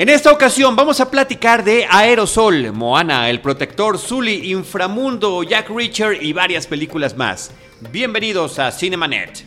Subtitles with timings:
[0.00, 6.22] En esta ocasión vamos a platicar de Aerosol, Moana, El Protector, Zully, Inframundo, Jack Reacher
[6.22, 7.50] y varias películas más.
[7.92, 9.44] Bienvenidos a Cinemanet.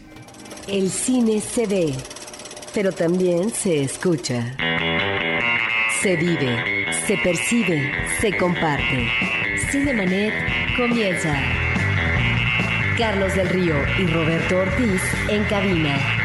[0.67, 1.95] El cine se ve,
[2.71, 4.55] pero también se escucha.
[6.03, 7.91] Se vive, se percibe,
[8.21, 9.09] se comparte.
[9.71, 10.35] Cinemanet
[10.77, 11.35] comienza.
[12.95, 16.22] Carlos del Río y Roberto Ortiz en cabina.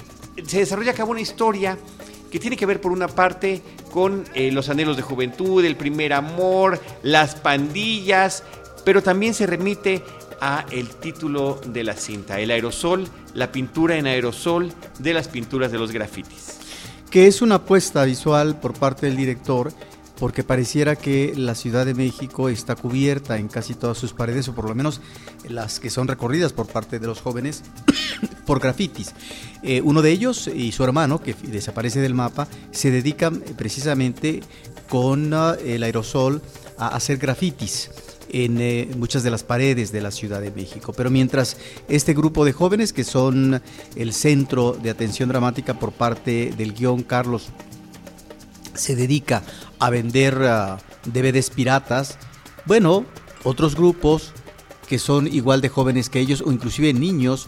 [0.47, 1.77] se desarrolla acá una historia
[2.31, 3.61] que tiene que ver por una parte
[3.91, 8.43] con eh, los anhelos de juventud, el primer amor, las pandillas,
[8.83, 10.03] pero también se remite
[10.41, 15.71] a el título de la cinta, el aerosol, la pintura en aerosol de las pinturas
[15.71, 16.57] de los grafitis.
[17.09, 19.71] Que es una apuesta visual por parte del director
[20.19, 24.53] porque pareciera que la Ciudad de México está cubierta en casi todas sus paredes, o
[24.53, 24.99] por lo menos
[25.47, 27.63] las que son recorridas por parte de los jóvenes,
[28.45, 29.13] por grafitis.
[29.63, 34.41] Eh, uno de ellos y su hermano, que desaparece del mapa, se dedican precisamente
[34.89, 36.41] con uh, el aerosol
[36.77, 37.89] a hacer grafitis
[38.31, 40.93] en eh, muchas de las paredes de la Ciudad de México.
[40.93, 43.61] Pero mientras este grupo de jóvenes, que son
[43.95, 47.49] el centro de atención dramática por parte del guion Carlos,
[48.73, 49.43] se dedica
[49.79, 52.17] a vender uh, DVDs piratas,
[52.65, 53.05] bueno,
[53.43, 54.31] otros grupos
[54.87, 57.47] que son igual de jóvenes que ellos o inclusive niños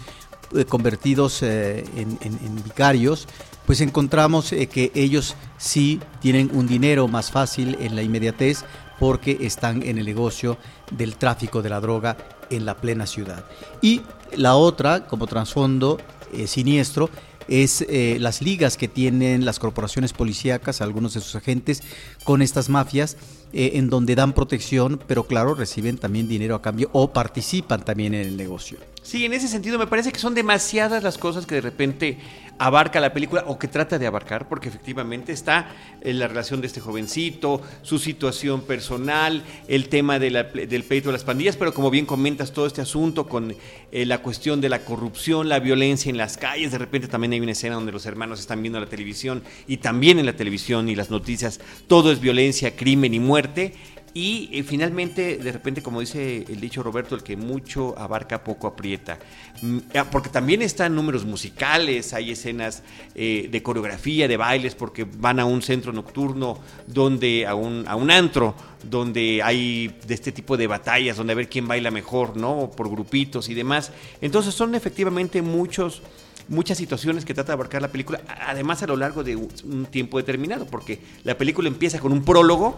[0.54, 3.28] eh, convertidos eh, en, vicarios,
[3.66, 8.66] pues encontramos que ellos sí tienen un dinero más fácil en la inmediatez
[9.02, 10.60] porque están en el negocio
[10.92, 12.18] del tráfico de la droga
[12.52, 13.44] en la plena ciudad.
[13.82, 14.02] Y
[14.38, 15.98] la otra, como trasfondo
[16.32, 17.10] eh, siniestro,
[17.48, 21.82] es eh, las ligas que tienen las corporaciones policíacas, algunos de sus agentes,
[22.24, 23.18] con estas mafias,
[23.54, 28.14] eh, en donde dan protección, pero claro, reciben también dinero a cambio o participan también
[28.14, 28.78] en el negocio.
[29.02, 32.20] Sí, en ese sentido me parece que son demasiadas las cosas que de repente
[32.62, 36.68] abarca la película o que trata de abarcar, porque efectivamente está en la relación de
[36.68, 40.46] este jovencito, su situación personal, el tema del
[40.86, 43.56] pleito de las pandillas, pero como bien comentas, todo este asunto con
[43.92, 47.40] eh, la cuestión de la corrupción, la violencia en las calles, de repente también hay
[47.40, 50.96] una escena donde los hermanos están viendo la televisión y también en la televisión y
[50.96, 53.74] las noticias todo es violencia, crimen y muerte.
[54.14, 58.68] Y eh, finalmente, de repente, como dice el dicho Roberto, el que mucho abarca, poco
[58.68, 59.18] aprieta.
[59.62, 59.78] Mm,
[60.12, 62.84] porque también están números musicales, hay escenas
[63.16, 67.96] eh, de coreografía, de bailes, porque van a un centro nocturno, donde a un, a
[67.96, 72.36] un antro, donde hay de este tipo de batallas, donde a ver quién baila mejor,
[72.36, 72.70] ¿no?
[72.76, 73.94] Por grupitos y demás.
[74.20, 76.02] Entonces son efectivamente muchos
[76.48, 80.18] muchas situaciones que trata de abarcar la película, además a lo largo de un tiempo
[80.18, 82.78] determinado, porque la película empieza con un prólogo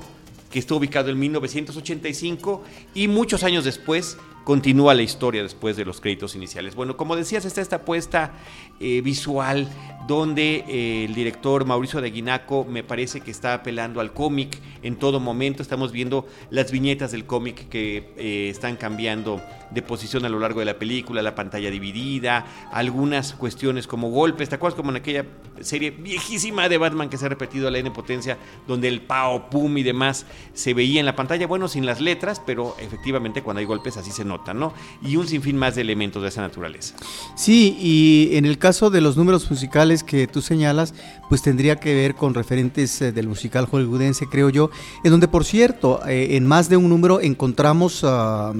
[0.53, 6.00] que está ubicado en 1985 y muchos años después continúa la historia después de los
[6.00, 6.75] créditos iniciales.
[6.75, 8.34] Bueno, como decías, está esta apuesta
[8.80, 9.68] eh, visual
[10.08, 14.97] donde eh, el director Mauricio de Aguinaco me parece que está apelando al cómic en
[14.97, 15.62] todo momento.
[15.62, 20.59] Estamos viendo las viñetas del cómic que eh, están cambiando de posición a lo largo
[20.59, 25.25] de la película, la pantalla dividida, algunas cuestiones como golpes, ¿te acuerdas como en aquella
[25.62, 28.38] serie viejísima de Batman que se ha repetido a la N potencia,
[28.68, 32.42] donde el pao, pum y demás se veía en la pantalla, bueno, sin las letras,
[32.46, 34.74] pero efectivamente cuando hay golpes así se nota, ¿no?
[35.02, 36.96] Y un sinfín más de elementos de esa naturaleza.
[37.36, 40.96] Sí, y en el caso de los números musicales que tú señalas,
[41.33, 44.69] pues tendría que ver con referentes eh, del musical hollywoodense, creo yo,
[45.03, 48.53] en donde, por cierto, eh, en más de un número encontramos uh,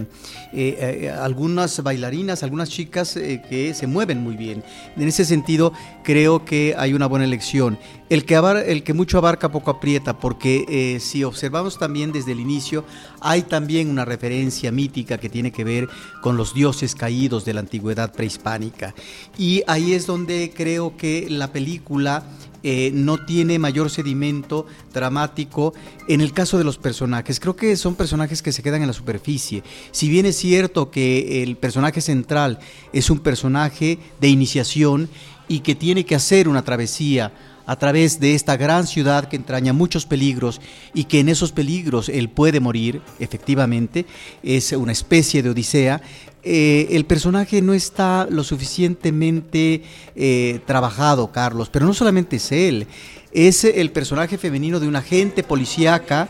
[0.54, 4.64] eh, algunas bailarinas, algunas chicas que se mueven muy bien.
[4.98, 5.72] En ese sentido,
[6.04, 7.78] creo que hay una buena elección.
[8.10, 12.40] El que, abar, el que mucho abarca poco aprieta, porque si observamos también desde el
[12.40, 12.86] inicio,
[13.22, 15.90] hay también una referencia mítica que tiene que ver
[16.22, 18.94] con los dioses caídos de la antigüedad prehispánica.
[19.38, 22.24] Y ahí es donde creo que la película
[22.64, 25.74] eh, no tiene mayor sedimento dramático
[26.08, 27.40] en el caso de los personajes.
[27.40, 29.64] Creo que son personajes que se quedan en la superficie.
[29.92, 32.60] Si bien es cierto que el personaje central
[32.94, 35.10] es un personaje de iniciación
[35.48, 37.34] y que tiene que hacer una travesía
[37.66, 40.62] a través de esta gran ciudad que entraña muchos peligros
[40.94, 44.06] y que en esos peligros él puede morir, efectivamente,
[44.44, 46.02] es una especie de odisea,
[46.44, 49.84] eh, el personaje no está lo suficientemente
[50.16, 52.88] eh, trabajado, Carlos, pero no solamente es él,
[53.32, 56.28] es el personaje femenino de una agente policíaca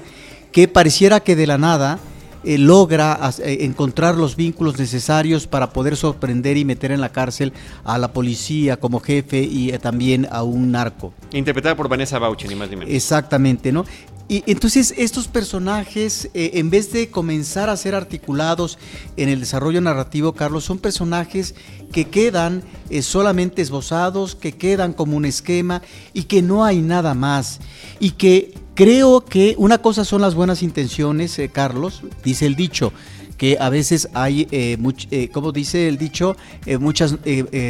[0.52, 2.00] que pareciera que de la nada
[2.44, 7.54] eh, logra encontrar los vínculos necesarios para poder sorprender y meter en la cárcel
[7.84, 11.14] a la policía como jefe y también a un narco.
[11.32, 12.94] Interpretada por Vanessa Bauchi, ni más ni menos.
[12.94, 13.86] Exactamente, ¿no?
[14.30, 18.80] Y entonces estos personajes, eh, en vez de comenzar a ser articulados
[19.18, 21.56] en el desarrollo narrativo, Carlos, son personajes
[21.92, 25.82] que quedan eh, solamente esbozados, que quedan como un esquema
[26.14, 27.60] y que no hay nada más.
[28.00, 32.94] Y que creo que una cosa son las buenas intenciones, eh, Carlos, dice el dicho,
[33.38, 34.78] que a veces hay, eh,
[35.12, 36.36] eh, como dice el dicho,
[36.66, 37.18] eh, muchas,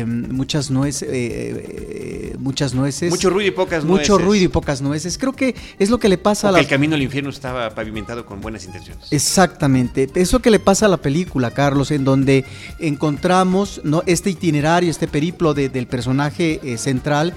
[0.06, 3.10] muchas nueces, muchas nueces.
[3.10, 4.10] Mucho ruido y pocas nueces.
[4.10, 5.18] Mucho ruido y pocas nueces.
[5.18, 6.60] Creo que es lo que le pasa a la...
[6.60, 9.12] el camino al infierno estaba pavimentado con buenas intenciones.
[9.12, 10.10] Exactamente.
[10.16, 12.46] Eso que le pasa a la película, Carlos, en donde
[12.80, 14.04] encontramos ¿no?
[14.06, 17.34] este itinerario, este periplo del personaje central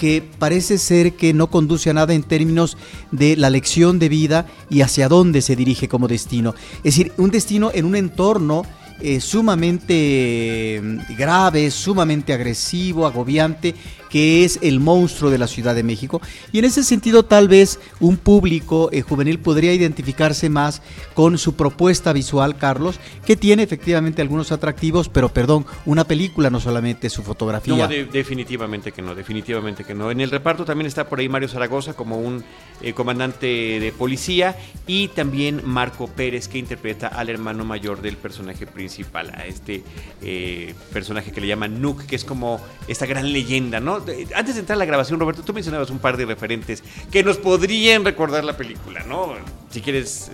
[0.00, 2.78] que parece ser que no conduce a nada en términos
[3.10, 6.54] de la lección de vida y hacia dónde se dirige como destino.
[6.78, 8.62] Es decir, un destino en un entorno
[9.02, 13.74] eh, sumamente mm, grave, sumamente agresivo, agobiante,
[14.10, 16.20] que es el monstruo de la Ciudad de México.
[16.52, 20.82] Y en ese sentido, tal vez un público eh, juvenil podría identificarse más
[21.14, 26.60] con su propuesta visual, Carlos, que tiene efectivamente algunos atractivos, pero perdón, una película no
[26.60, 27.76] solamente su fotografía.
[27.76, 30.10] No, definitivamente que no, definitivamente que no.
[30.10, 32.44] En el reparto también está por ahí Mario Zaragoza como un
[32.82, 38.66] eh, comandante de policía y también Marco Pérez que interpreta al hermano mayor del personaje
[38.66, 39.82] principal, a este
[40.22, 43.99] eh, personaje que le llaman Nook, que es como esta gran leyenda, ¿no?
[44.34, 47.36] Antes de entrar a la grabación, Roberto, tú mencionabas un par de referentes que nos
[47.36, 49.34] podrían recordar la película, ¿no?
[49.70, 50.30] Si quieres,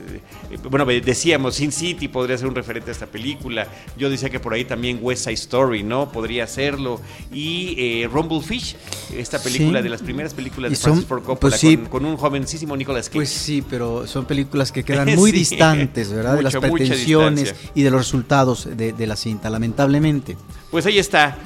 [0.51, 3.69] eh, bueno, decíamos, Sin City podría ser un referente a esta película.
[3.99, 6.11] Yo decía que por ahí también West Side Story, ¿no?
[6.11, 7.01] Podría serlo.
[7.31, 8.77] Y eh, Rumblefish,
[9.15, 13.09] esta película de las primeras películas de Francis Ford Coppola pues con, un jovencísimo Nicolas
[13.09, 13.19] Cage.
[13.19, 16.37] Pues sí, pero son películas que quedan muy distantes, ¿verdad?
[16.37, 20.37] de las pretensiones y de los resultados de, de la cinta, lamentablemente.
[20.71, 21.37] Pues ahí está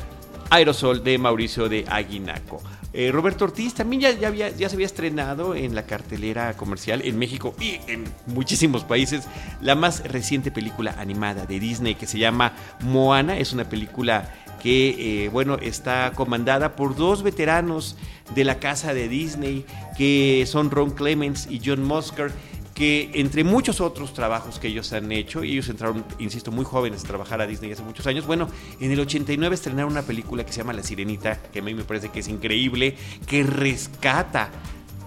[0.50, 2.60] Aerosol de Mauricio de Aguinaco.
[2.92, 7.54] Eh, Roberto Ortiz también ya, ya, se había estrenado en la cartelera comercial en México
[7.60, 9.28] y en muchísimos países.
[9.60, 14.28] La más reciente película animada de Disney que se llama Moana es una película
[14.60, 17.96] que, eh, bueno, está comandada por dos veteranos
[18.34, 19.64] de la casa de Disney
[19.96, 22.32] que son Ron Clements y John Musker
[22.80, 27.04] que entre muchos otros trabajos que ellos han hecho, y ellos entraron, insisto, muy jóvenes
[27.04, 28.48] a trabajar a Disney hace muchos años, bueno,
[28.80, 31.84] en el 89 estrenaron una película que se llama La Sirenita, que a mí me
[31.84, 32.96] parece que es increíble,
[33.26, 34.48] que rescata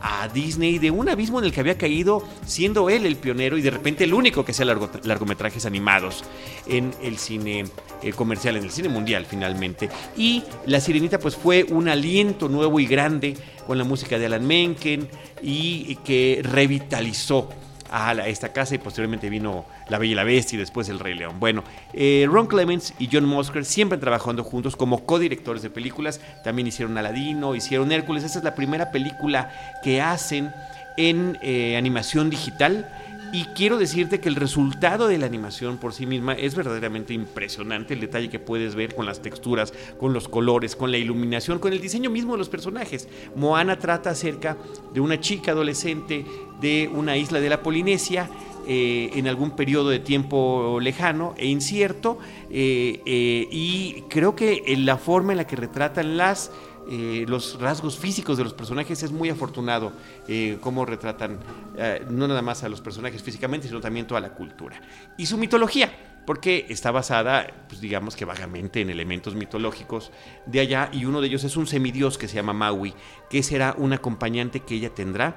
[0.03, 3.61] a Disney de un abismo en el que había caído siendo él el pionero y
[3.61, 6.23] de repente el único que hacía largometrajes animados
[6.67, 7.63] en el cine
[8.01, 9.89] eh, comercial, en el cine mundial finalmente.
[10.17, 14.45] Y La Sirenita pues fue un aliento nuevo y grande con la música de Alan
[14.45, 15.07] Menken
[15.41, 17.49] y que revitalizó
[17.93, 21.13] a esta casa y posteriormente vino La Bella y la Bestia y después El Rey
[21.13, 21.39] León.
[21.39, 21.63] Bueno,
[21.93, 26.19] eh, Ron Clements y John Musker siempre trabajando juntos como codirectores de películas.
[26.43, 28.23] También hicieron Aladino, hicieron Hércules.
[28.23, 30.51] Esta es la primera película que hacen
[30.97, 32.89] en eh, animación digital
[33.33, 37.95] y quiero decirte que el resultado de la animación por sí misma es verdaderamente impresionante.
[37.95, 41.73] El detalle que puedes ver con las texturas, con los colores, con la iluminación, con
[41.73, 43.09] el diseño mismo de los personajes.
[43.35, 44.55] Moana trata acerca
[44.93, 46.25] de una chica adolescente
[46.61, 48.29] de una isla de la Polinesia.
[48.65, 52.17] Eh, en algún periodo de tiempo lejano e incierto
[52.49, 56.49] eh, eh, y creo que la forma en la que retratan las
[56.89, 59.93] eh, los rasgos físicos de los personajes es muy afortunado
[60.27, 61.39] eh, cómo retratan
[61.77, 64.81] eh, no nada más a los personajes físicamente, sino también toda la cultura.
[65.17, 65.91] Y su mitología,
[66.25, 70.11] porque está basada, pues digamos que vagamente en elementos mitológicos
[70.45, 72.93] de allá, y uno de ellos es un semidios que se llama Maui,
[73.29, 75.35] que será un acompañante que ella tendrá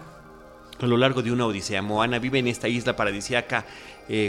[0.80, 1.80] a lo largo de una odisea.
[1.80, 3.64] Moana vive en esta isla paradisiaca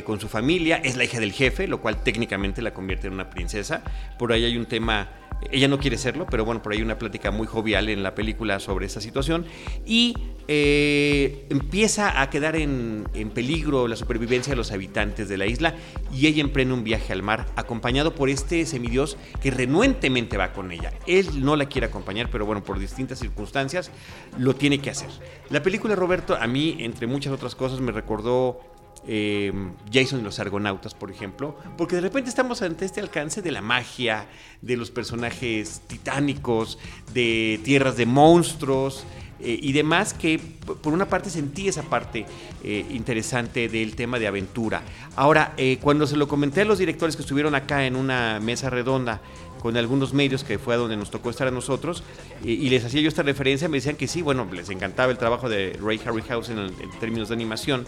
[0.06, 3.30] con su familia, es la hija del jefe, lo cual técnicamente la convierte en una
[3.30, 3.84] princesa.
[4.18, 5.08] Por ahí hay un tema
[5.52, 8.60] ella no quiere serlo, pero bueno, por ahí una plática muy jovial en la película
[8.60, 9.46] sobre esa situación.
[9.86, 10.16] Y
[10.50, 15.76] eh, empieza a quedar en, peligro la supervivencia de los habitantes de la isla
[16.12, 20.72] y ella emprende un viaje al mar acompañado por este semidios que renuentemente va con
[20.72, 20.94] ella.
[21.06, 23.92] Él no la quiere acompañar, pero bueno, por distintas circunstancias
[24.38, 25.10] lo tiene que hacer.
[25.50, 28.62] La película, Roberto, a mí, entre muchas otras cosas, me recordó
[29.10, 29.54] eh,
[29.92, 33.62] Jason y los Argonautas, por ejemplo, porque de repente estamos ante este alcance de la
[33.62, 34.28] magia,
[34.62, 36.78] de los personajes titánicos,
[37.14, 39.06] de tierras de monstruos.
[39.40, 42.26] Eh, y demás que por una parte sentí esa parte
[42.64, 44.82] eh, interesante del tema de aventura.
[45.16, 49.22] Ahora, cuando se lo comenté a los directores que estuvieron acá en una mesa redonda
[49.62, 52.04] con algunos medios que fue a donde nos tocó estar a nosotros
[52.44, 55.50] y, les hacía yo esta referencia, me decían que sí, bueno, les encantaba el trabajo
[55.50, 57.86] de Ray Harryhausen en, en términos de animación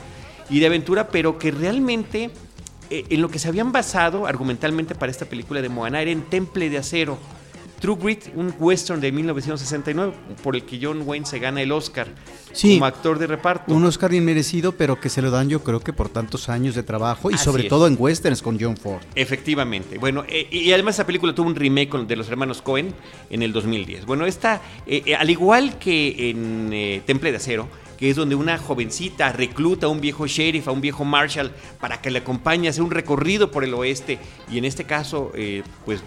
[0.49, 2.31] y de aventura, pero que realmente
[2.89, 6.23] eh, en lo que se habían basado argumentalmente para esta película de Moana era en
[6.23, 7.17] Temple de Acero.
[7.79, 12.07] True Grit, un western de 1969 por el que John Wayne se gana el Oscar
[12.61, 13.73] como actor de reparto.
[13.73, 16.83] Un Oscar inmerecido, pero que se lo dan yo creo que por tantos años de
[16.83, 19.01] trabajo y sobre todo en westerns con John Ford.
[19.15, 19.97] Efectivamente.
[19.97, 22.93] Bueno, eh, y además esa película tuvo un remake de los hermanos Cohen
[23.29, 24.05] en el 2010.
[24.05, 27.67] Bueno, esta, eh, al igual que en Temple de Acero,
[27.99, 32.01] que es donde una jovencita recluta a un viejo sheriff, a un viejo marshal, para
[32.01, 34.19] que le acompañe a hacer un recorrido por el oeste
[34.49, 36.01] y en este caso, eh, pues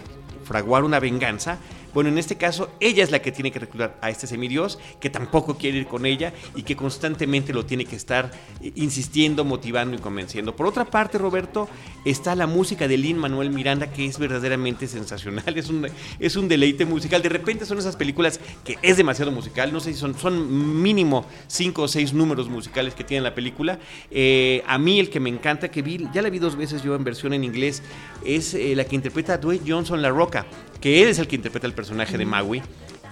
[0.53, 1.57] fraguar una venganza,
[1.95, 5.11] bueno, en este caso, ella es la que tiene que reclutar a este semidios, que
[5.11, 8.31] tampoco quiere ir con ella y que constantemente lo tiene que estar
[8.63, 10.57] eh, insistiendo, motivando y convenciendo.
[10.57, 11.69] Por otra parte, Roberto,
[12.05, 15.43] está la música de Lin Manuel Miranda, que es verdaderamente sensacional.
[15.63, 15.87] Es un,
[16.19, 17.23] es un deleite musical.
[17.23, 19.73] De repente son esas películas que es demasiado musical.
[19.73, 23.79] No sé si son, son mínimo cinco o seis números musicales que tiene la película.
[24.11, 26.97] Eh, a mí, el que me encanta, que vi, ya la vi dos veces yo
[26.97, 27.83] en versión en inglés,
[28.25, 30.47] es eh, la que interpreta a Dwayne Johnson La Roca,
[30.81, 32.63] que él es el que interpreta el personaje de Maui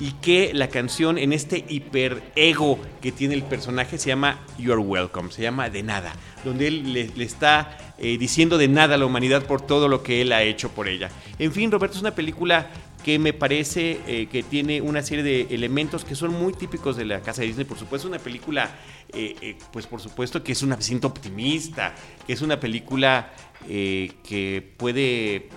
[0.01, 4.81] y que la canción en este hiper ego que tiene el personaje se llama You're
[4.81, 9.05] Welcome, se llama De Nada, donde él le, está eh, diciendo de nada a la
[9.05, 11.11] humanidad por todo lo que él ha hecho por ella.
[11.39, 12.71] En fin, Roberto, es una película
[13.05, 17.05] que me parece eh, que tiene una serie de elementos que son muy típicos de
[17.05, 17.67] la casa de Disney.
[17.67, 18.71] Por supuesto, una película,
[19.13, 21.95] eh, pues por supuesto que es una cinta optimista,
[22.27, 23.33] que es una película
[23.67, 25.51] que puede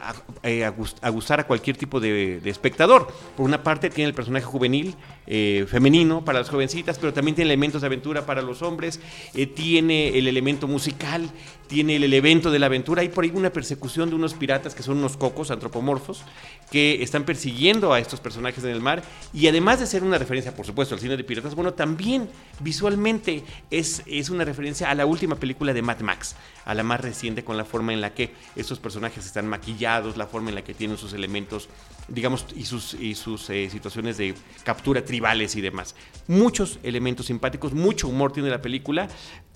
[0.00, 0.14] a,
[0.48, 3.12] eh, a, gustar a cualquier tipo de, espectador.
[3.36, 4.94] Por una parte tiene el personaje juvenil,
[5.26, 9.00] eh, femenino para las jovencitas, pero también tiene elementos de aventura para los hombres,
[9.34, 11.30] eh, tiene el elemento musical,
[11.68, 13.02] tiene el elemento de la aventura.
[13.02, 16.22] Hay por ahí una persecución de unos piratas que son unos cocos antropomorfos
[16.70, 19.02] que están persiguiendo a estos personajes en el mar
[19.32, 22.28] y además de ser una referencia, por supuesto, al cine de piratas, bueno, también
[22.60, 27.00] visualmente es, es una referencia a la última película de Mad Max, a la más
[27.00, 30.62] reciente con la forma en la que estos personajes están maquillados, la forma en la
[30.62, 31.68] que tienen sus elementos,
[32.08, 35.94] digamos, y sus, y sus eh, situaciones de captura tribales y demás.
[36.28, 39.08] Muchos elementos simpáticos, mucho humor tiene la película,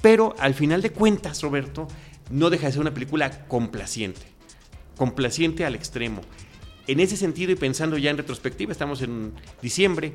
[0.02, 1.88] pero al final de cuentas, Roberto,
[2.30, 4.22] no deja de ser una película complaciente,
[4.96, 6.22] complaciente al extremo.
[6.86, 10.14] En ese sentido, y pensando ya en retrospectiva, estamos en diciembre,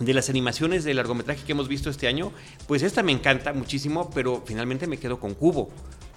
[0.00, 2.32] de las animaciones de largometraje que hemos visto este año,
[2.66, 5.70] pues esta me encanta muchísimo, pero finalmente me quedo con Cubo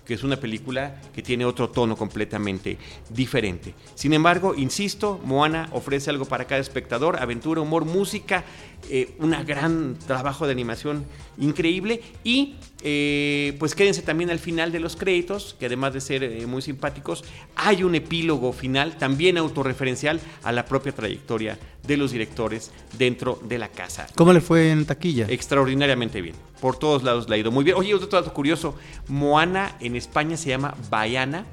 [0.08, 2.78] que es una película que tiene otro tono completamente
[3.10, 3.74] diferente.
[3.94, 8.46] Sin embargo, insisto, Moana ofrece algo para cada espectador, aventura, humor, música,
[8.90, 11.06] eh, un gran trabajo de animación
[11.38, 16.24] increíble y eh, pues quédense también al final de los créditos, que además de ser
[16.24, 22.12] eh, muy simpáticos, hay un epílogo final también autorreferencial a la propia trayectoria de los
[22.12, 24.08] directores dentro de la casa.
[24.16, 25.26] ¿Cómo le fue en taquilla?
[25.28, 26.36] Extraordinariamente bien.
[26.62, 27.78] Por todos lados le ha ido muy bien.
[27.78, 28.76] Oye, otro dato curioso,
[29.08, 31.46] Moana en España se llama Bayana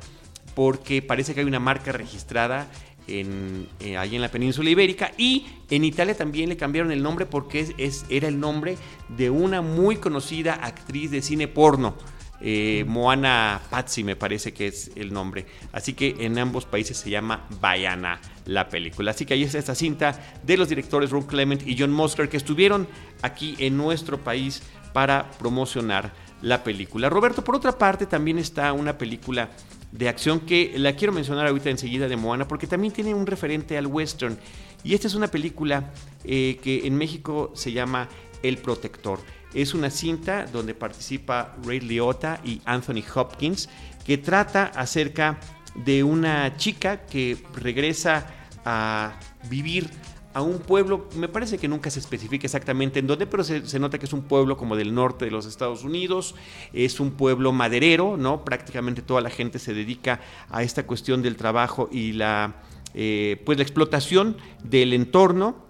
[0.55, 2.69] porque parece que hay una marca registrada
[3.07, 7.27] en, eh, ahí en la península ibérica y en Italia también le cambiaron el nombre
[7.27, 8.77] porque es, era el nombre
[9.09, 11.97] de una muy conocida actriz de cine porno.
[12.41, 15.47] Eh, Moana Pazzi me parece que es el nombre.
[15.73, 19.13] Así que en ambos países se llama Bayana la película.
[19.13, 22.37] Así que ahí está esta cinta de los directores Ron Clement y John Mosker que
[22.37, 22.87] estuvieron
[23.23, 24.63] aquí en nuestro país
[24.95, 27.11] para promocionar la película.
[27.11, 29.51] Roberto, por otra parte, también está una película
[29.91, 33.77] de acción que la quiero mencionar ahorita enseguida de Moana porque también tiene un referente
[33.77, 34.39] al western.
[34.85, 35.93] Y esta es una película
[36.25, 38.09] eh, que en México se llama
[38.43, 39.19] El Protector.
[39.53, 43.69] Es una cinta donde participa Ray Liotta y Anthony Hopkins
[44.07, 45.41] que trata acerca
[45.75, 48.27] de una chica que regresa
[48.65, 49.91] a vivir
[50.35, 53.99] a un pueblo, me parece que nunca se especifica exactamente en dónde, pero se, nota
[53.99, 56.35] que es un pueblo como del norte de los Estados Unidos,
[56.73, 58.45] es un pueblo maderero, ¿no?
[58.45, 62.57] Prácticamente toda la gente se dedica a esta cuestión del trabajo y la,
[62.95, 65.65] eh, pues la explotación del entorno.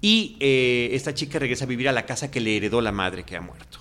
[0.00, 3.24] Y eh, esta chica regresa a vivir a la casa que le heredó la madre
[3.24, 3.78] que ha muerto.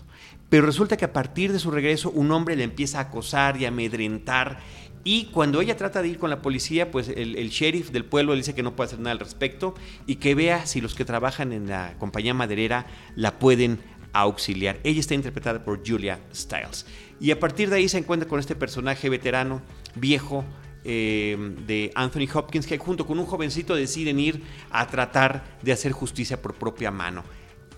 [0.53, 3.65] Pero resulta que a partir de su regreso un hombre le empieza a acosar y
[3.65, 4.59] a amedrentar
[5.03, 8.37] y cuando ella trata de ir con la policía, pues el, sheriff del pueblo le
[8.37, 9.75] dice que no puede hacer nada al respecto
[10.07, 13.79] y que vea si los que trabajan en la compañía maderera la pueden
[14.13, 14.79] auxiliar.
[14.83, 16.85] Ella está interpretada por Julia Stiles.
[17.19, 19.61] Y a partir de ahí se encuentra con este personaje veterano,
[19.95, 20.45] viejo,
[20.85, 25.91] eh, de Anthony Hopkins, que junto con un jovencito deciden ir a tratar de hacer
[25.91, 27.23] justicia por propia mano.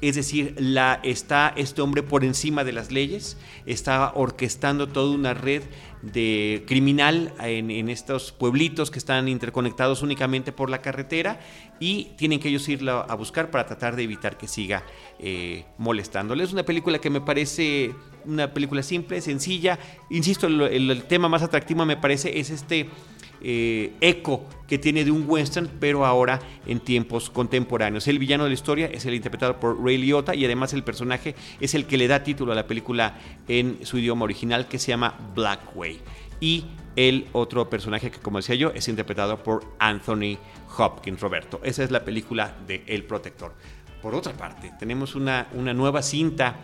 [0.06, 0.56] Es decir,
[1.02, 5.64] está este hombre por encima de las leyes, está orquestando toda una red
[6.04, 11.40] de criminal en, estos pueblitos que están interconectados únicamente por la carretera
[11.80, 14.84] y tienen que ellos irlo a buscar para tratar de evitar que siga
[15.18, 16.44] eh, molestándole.
[16.44, 17.96] Es una película que me parece
[18.26, 19.80] una película simple, sencilla.
[20.12, 22.92] Insisto, el tema más atractivo me parece es este
[23.42, 28.08] eh, eco que tiene de un western, pero ahora en tiempos contemporáneos.
[28.08, 31.36] El villano de la historia es el interpretado por Ray Liotta y además el personaje
[31.60, 34.90] es el que le da título a la película en su idioma original que se
[34.90, 36.00] llama Blackway.
[36.40, 36.66] Y
[36.96, 40.38] el otro personaje que, como decía yo, es interpretado por Anthony
[40.78, 41.60] Hopkins, Roberto.
[41.64, 43.54] Esa es la película de El Protector.
[44.02, 46.58] Por otra parte, tenemos una, una nueva cinta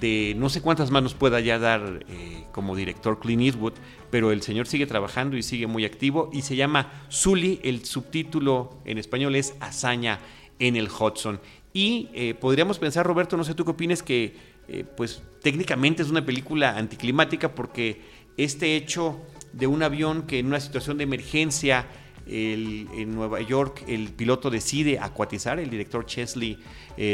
[0.00, 3.74] de no sé cuántas manos pueda ya dar eh, como director Clint Eastwood,
[4.10, 8.78] pero el señor sigue trabajando y sigue muy activo y se llama Sully, el subtítulo
[8.84, 10.18] en español es Hazaña
[10.58, 11.40] en el Hudson.
[11.72, 14.36] Y eh, podríamos pensar, Roberto, no sé tú qué opinas, que
[14.68, 18.00] eh, pues técnicamente es una película anticlimática porque
[18.36, 19.20] este hecho
[19.52, 21.86] de un avión que en una situación de emergencia
[22.26, 26.58] en Nueva York el piloto decide acuatizar, el director Chesley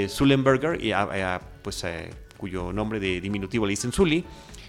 [0.06, 0.92] Sullenberger, y
[1.62, 1.84] pues
[2.40, 4.24] cuyo nombre de diminutivo le dicen Zully,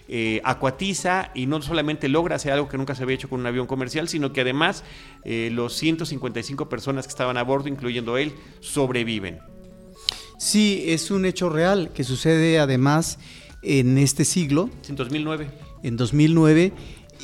[0.09, 3.45] eh, acuatiza y no solamente logra hacer algo que nunca se había hecho con un
[3.45, 4.83] avión comercial, sino que además
[5.23, 9.39] eh, los 155 personas que estaban a bordo, incluyendo él, sobreviven.
[10.37, 13.19] Sí, es un hecho real que sucede además
[13.61, 14.69] en este siglo.
[14.89, 15.49] En 2009.
[15.83, 16.73] En 2009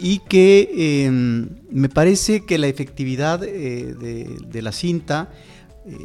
[0.01, 5.31] y que em, me parece que la efectividad eh, de, la cinta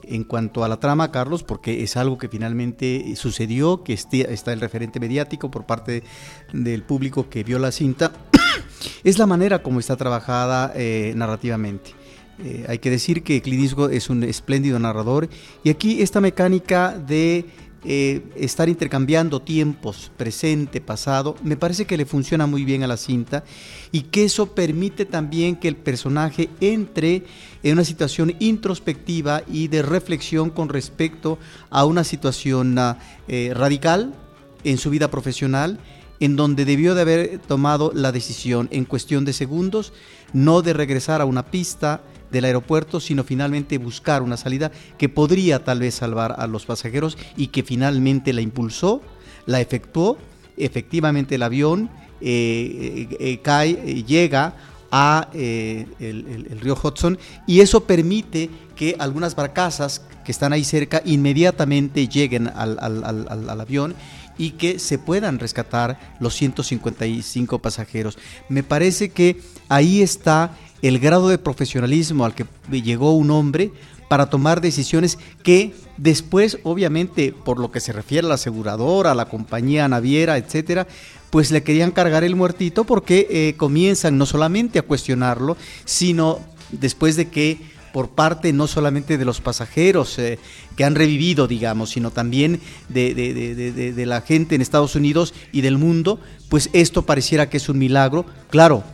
[0.05, 4.61] en cuanto a la trama, Carlos, porque es algo que finalmente sucedió, que está el
[4.61, 6.05] referente mediático por parte
[6.53, 8.13] del público que vio la cinta,
[9.05, 11.91] es la manera como está trabajada eh, narrativamente.
[12.39, 15.29] Eh, hay que decir que Clint es un espléndido narrador
[15.63, 17.45] y aquí esta mecánica de
[17.85, 22.97] eh, estar intercambiando tiempos, presente, pasado, me parece que le funciona muy bien a la
[22.97, 23.43] cinta
[23.91, 27.25] y que eso permite también que el personaje entre
[27.65, 31.39] en una situación introspectiva y de reflexión con respecto
[31.71, 34.15] a una situación ah, eh, radical
[34.63, 35.81] en su vida profesional
[36.23, 39.93] en donde debió de haber tomado la decisión en cuestión de segundos,
[40.33, 45.63] no de regresar a una pista, del aeropuerto, sino finalmente buscar una salida que podría
[45.63, 49.03] tal vez salvar a los pasajeros y que finalmente la impulsó,
[49.45, 50.17] la efectuó,
[50.57, 54.55] efectivamente el avión eh, eh, eh, cae, llega
[54.91, 62.09] a el, río Hudson y eso permite que algunas barcazas que están ahí cerca inmediatamente
[62.09, 63.95] lleguen al, al avión
[64.39, 68.19] y que se puedan rescatar los 155 pasajeros.
[68.49, 73.73] Me parece que ahí está el grado de profesionalismo al que llegó un hombre
[74.09, 79.15] para tomar decisiones que después, obviamente, por lo que se refiere a la aseguradora, a
[79.15, 80.87] la compañía naviera, etcétera,
[81.31, 86.41] pues le querían cargar el muertito porque eh, comienzan no solamente a cuestionarlo, sino
[86.73, 87.59] después de que
[87.93, 90.39] por parte no solamente de los pasajeros eh,
[90.77, 95.79] que han revivido, digamos, sino también de, de, la gente en Estados Unidos y del
[95.79, 98.25] mundo, pues esto pareciera que es un milagro.
[98.51, 98.85] Claro,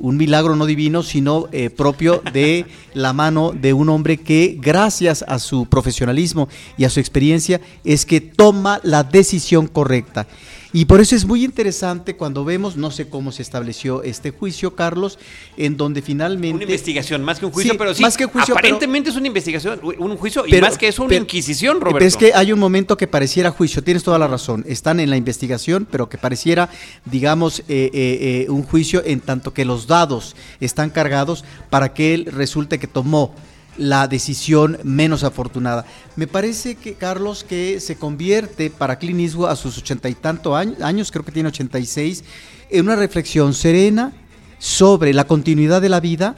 [0.00, 5.24] un milagro no divino, sino eh, propio de la mano de un hombre que, gracias
[5.28, 10.26] a su profesionalismo y a su experiencia, es que toma la decisión correcta.
[10.72, 14.76] Y por eso es muy interesante cuando vemos, no sé cómo se estableció este juicio,
[14.76, 15.18] Carlos,
[15.56, 16.54] en donde finalmente...
[16.54, 19.80] Una investigación, más que un juicio, pero sí, más que juicio, aparentemente es una investigación,
[19.82, 21.98] un juicio, y más que eso, una inquisición, Roberto.
[21.98, 25.10] Pero es que hay un momento que pareciera juicio, tienes toda la razón, están en
[25.10, 26.70] la investigación, pero que pareciera,
[27.04, 32.14] digamos, eh, eh, eh, un juicio en tanto que los dados están cargados para que
[32.14, 33.34] él resulte que tomó
[33.76, 35.86] la decisión menos afortunada.
[36.16, 41.10] Me parece que Carlos que se convierte para Clint a sus ochenta y tantos años,
[41.10, 42.24] creo que tiene 86,
[42.70, 44.12] en una reflexión serena
[44.58, 46.36] sobre la continuidad de la vida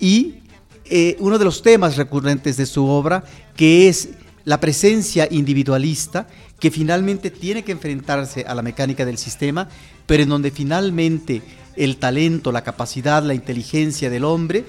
[0.00, 0.36] y
[0.84, 3.24] eh, uno de los temas recurrentes de su obra,
[3.56, 4.10] que es
[4.44, 6.28] la presencia individualista,
[6.60, 9.68] que finalmente tiene que enfrentarse a la mecánica del sistema,
[10.06, 11.42] pero en donde finalmente
[11.76, 14.64] el talento, la capacidad, la inteligencia del hombre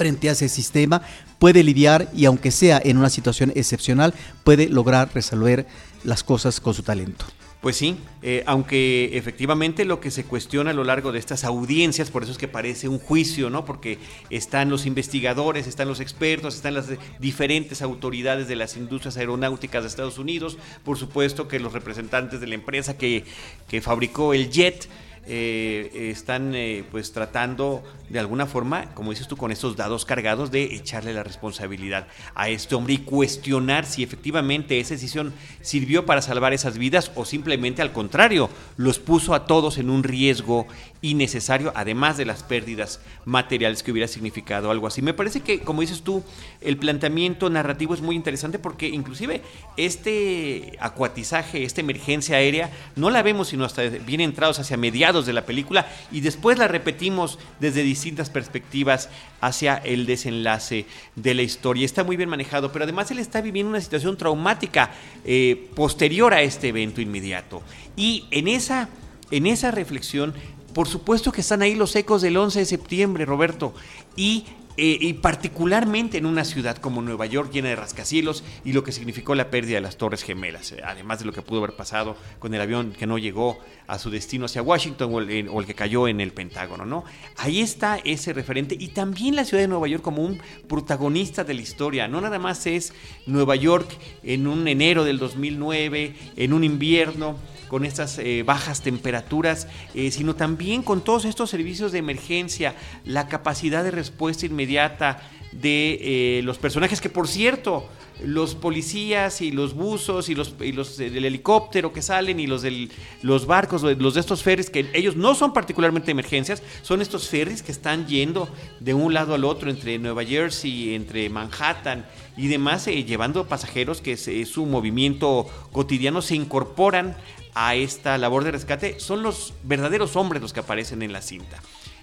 [0.00, 1.02] frente a ese sistema,
[1.38, 5.66] puede lidiar y aunque sea en una situación excepcional, puede lograr resolver
[6.04, 7.26] las cosas con su talento.
[7.60, 12.10] Pues sí, eh, aunque efectivamente lo que se cuestiona a lo largo de estas audiencias,
[12.10, 13.66] por eso es que parece un juicio, ¿no?
[13.66, 13.98] Porque
[14.30, 16.86] están los investigadores, están los expertos, están las
[17.18, 22.46] diferentes autoridades de las industrias aeronáuticas de Estados Unidos, por supuesto que los representantes de
[22.46, 23.24] la empresa que,
[23.68, 24.88] que fabricó el jet,
[25.26, 30.50] eh, están eh, pues tratando de alguna forma, como dices tú, con estos dados cargados
[30.50, 36.20] de echarle la responsabilidad a este hombre y cuestionar si efectivamente esa decisión sirvió para
[36.20, 40.66] salvar esas vidas o simplemente al contrario, los puso a todos en un riesgo
[41.02, 45.02] innecesario, además de las pérdidas materiales que hubiera significado algo así.
[45.02, 46.22] Me parece que, como dices tú,
[46.60, 49.42] el planteamiento narrativo es muy interesante porque inclusive
[49.76, 55.32] este acuatizaje, esta emergencia aérea, no la vemos sino hasta bien entrados hacia mediados de
[55.32, 59.08] la película y después la repetimos desde distintas perspectivas
[59.40, 60.86] hacia el desenlace
[61.16, 61.84] de la historia.
[61.84, 64.90] Está muy bien manejado, pero además él está viviendo una situación traumática
[65.24, 67.62] eh, posterior a este evento inmediato.
[67.96, 68.88] Y en esa,
[69.30, 70.34] en esa reflexión
[70.72, 73.74] por supuesto que están ahí los ecos del 11 de septiembre, Roberto,
[74.16, 74.44] y,
[74.82, 78.92] eh, y, particularmente en una ciudad como Nueva York llena de rascacielos y lo que
[78.92, 82.16] significó la pérdida de las Torres Gemelas, eh, además de lo que pudo haber pasado
[82.38, 85.66] con el avión que no llegó a su destino hacia Washington o el, o el
[85.66, 87.04] que cayó en el Pentágono, ¿no?
[87.36, 91.52] Ahí está ese referente y también la ciudad de Nueva York como un protagonista de
[91.52, 92.94] la historia, no nada más es
[93.26, 93.90] Nueva York
[94.22, 97.36] en un enero del 2009, en un invierno,
[97.70, 103.28] con estas eh, bajas temperaturas, eh, sino también con todos estos servicios de emergencia, la
[103.28, 107.88] capacidad de respuesta inmediata de eh, los personajes que, por cierto,
[108.24, 112.62] los policías y los buzos y los, y los del helicóptero que salen y los
[112.62, 112.88] de
[113.22, 117.62] los barcos, los de estos ferries, que ellos no son particularmente emergencias, son estos ferries
[117.62, 118.48] que están yendo
[118.80, 122.04] de un lado al otro entre Nueva Jersey, entre Manhattan
[122.36, 127.16] y demás, llevando pasajeros que es, su movimiento cotidiano, se incorporan
[127.62, 131.60] a esta labor de rescate son los verdaderos hombres los que aparecen en la cinta.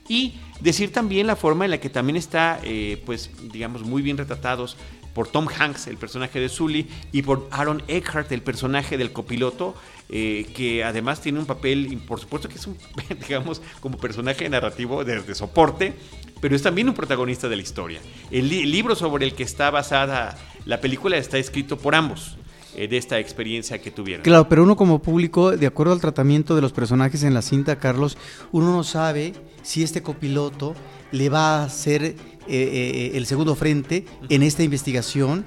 [0.08, 4.18] Y decir también la forma en la que también está, eh, pues, digamos, muy bien
[4.18, 4.78] retratados
[5.16, 9.74] por Tom Hanks, el personaje de Sully, y por Aaron Eckhart, el personaje del copiloto,
[10.10, 12.78] eh, que además tiene un papel, por supuesto que es un,
[13.28, 15.96] digamos, como personaje narrativo de, soporte,
[16.40, 18.00] pero es también un protagonista de la historia.
[18.30, 22.38] El, el libro sobre el que está basada la película está escrito por ambos.
[22.78, 24.24] Eh, de esta experiencia que tuvieron.
[24.24, 27.78] Claro, pero uno como público, de acuerdo al tratamiento de los personajes en la cinta,
[27.80, 28.20] Carlos,
[28.52, 30.76] uno no sabe si este copiloto
[31.12, 32.16] le va a hacer eh,
[32.48, 35.44] eh, el segundo frente en esta investigación.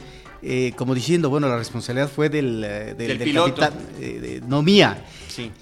[0.75, 2.63] como diciendo, bueno, la responsabilidad fue del,
[2.99, 3.55] del, piloto.
[3.55, 5.05] capitán, no mía.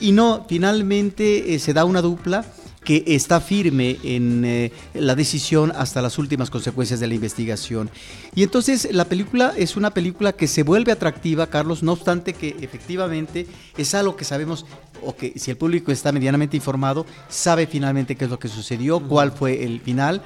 [0.00, 2.46] Y no, finalmente se da una dupla
[2.88, 7.90] que está firme en eh, la decisión hasta las últimas consecuencias de la investigación.
[8.35, 12.57] Y entonces la película es una película que se vuelve atractiva, Carlos, no obstante que
[12.62, 13.46] efectivamente
[13.77, 14.64] es algo que sabemos
[15.03, 19.07] o que si el público está medianamente informado, sabe finalmente qué es lo que sucedió,
[19.07, 20.22] cuál fue el final,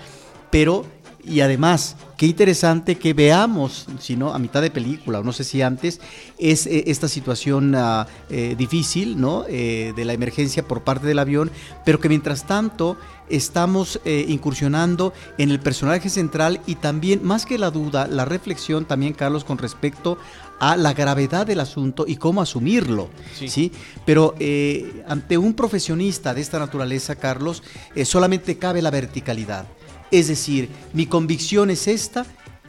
[0.53, 0.87] pero
[1.25, 5.45] y además, qué interesante que veamos, si no a mitad de película, o no sé
[5.45, 6.01] si antes,
[6.37, 9.45] es eh, esta situación ah, eh, difícil, ¿no?
[9.49, 11.53] Eh, de la emergencia por parte del avión,
[11.85, 12.97] pero que mientras tanto
[13.29, 19.15] estamos incursionando en el personaje central y también, más que la duda, la reflexión también,
[19.15, 20.19] Carlos, con respecto
[20.61, 23.73] a la gravedad del asunto y cómo asumirlo, ¿sí?
[24.05, 24.35] Pero
[25.09, 27.63] ante un profesionista de esta naturaleza, Carlos,
[28.05, 29.67] solamente cabe la verticalidad.
[30.13, 32.25] Es decir, mi convicción es esta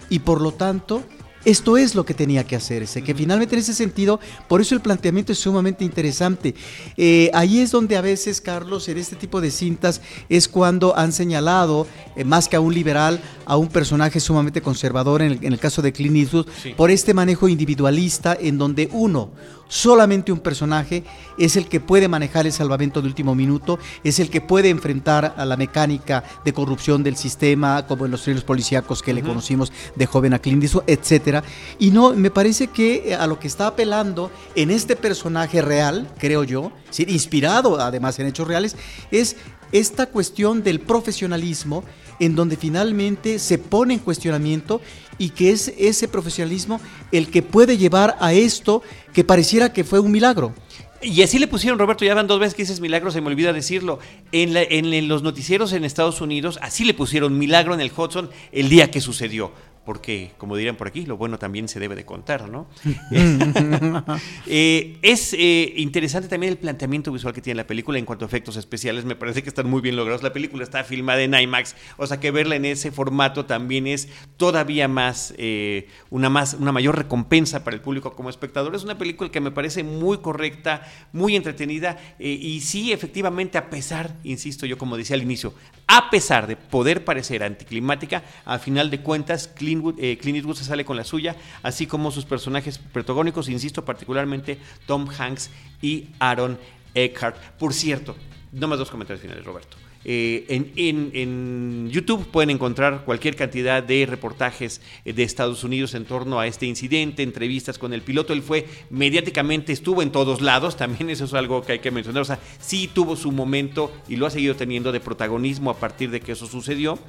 [0.10, 1.04] y por lo tanto
[1.46, 4.82] esto es lo que tenía que hacerse, que finalmente en ese sentido, por eso el
[4.82, 6.56] planteamiento es sumamente interesante.
[6.96, 11.12] Eh, ahí es donde a veces, Carlos, en este tipo de cintas es cuando han
[11.12, 15.82] señalado, eh, más que a un liberal, a un personaje sumamente conservador, en el, caso
[15.82, 19.32] de Clint Eastwood, por este manejo individualista en donde uno,
[19.74, 21.04] Solamente un personaje
[21.36, 25.34] es el que puede manejar el salvamento de último minuto, es el que puede enfrentar
[25.36, 29.74] a la mecánica de corrupción del sistema, como en los thrillers policíacos que le conocimos
[29.96, 31.44] de joven a Clint Eastwood, etcétera.
[31.80, 36.08] Y no, me parece que eh, a lo que está apelando en este personaje real,
[36.20, 36.72] creo yo,
[37.08, 38.76] inspirado además en hechos reales,
[39.10, 39.38] es
[39.74, 41.84] esta cuestión del profesionalismo
[42.20, 44.80] en donde finalmente se pone en cuestionamiento
[45.18, 46.80] y que es ese profesionalismo
[47.12, 48.82] el que puede llevar a esto
[49.14, 50.54] que pareciera que fue un milagro.
[51.02, 53.52] Y así le pusieron, Roberto, ya van dos veces que dices milagro, se me olvida
[53.52, 54.00] decirlo.
[54.32, 58.70] En, en, los noticieros en Estados Unidos, así le pusieron milagro en el Hudson el
[58.70, 59.52] día que sucedió.
[59.86, 62.67] Porque, como dirían por aquí, lo bueno también se debe de contar, ¿no?
[64.46, 68.28] Eh, es eh, interesante también el planteamiento visual que tiene la película en cuanto a
[68.28, 70.22] efectos especiales, me parece que están muy bien logrados.
[70.22, 74.10] La película está filmada en IMAX, o sea que verla en ese formato también es
[74.38, 78.76] todavía más, eh, una, más una mayor recompensa para el público como espectador.
[78.76, 84.15] Es una película que me parece muy correcta, muy entretenida y sí, efectivamente, a pesar,
[84.24, 85.54] insisto yo como decía al inicio,
[85.88, 89.48] a pesar de poder parecer anticlimática, a final de cuentas,
[89.82, 94.58] Clint, eh, Eastwood se sale con la suya, así como sus personajes protagónicos, insisto, particularmente
[94.86, 95.50] Tom Hanks
[95.82, 96.58] y Aaron
[96.94, 97.38] Eckhart.
[97.58, 98.16] Por cierto,
[98.52, 99.78] no más dos comentarios finales, Roberto.
[100.06, 106.40] Eh, en, YouTube pueden encontrar cualquier cantidad de reportajes eh, de Estados Unidos en torno
[106.40, 108.34] a este incidente, entrevistas con el piloto.
[108.34, 112.22] Él fue mediáticamente, estuvo en todos lados, también eso es algo que hay que mencionar.
[112.22, 116.10] O sea, sí tuvo su momento y lo ha seguido teniendo de protagonismo a partir
[116.10, 117.00] de que eso sucedió.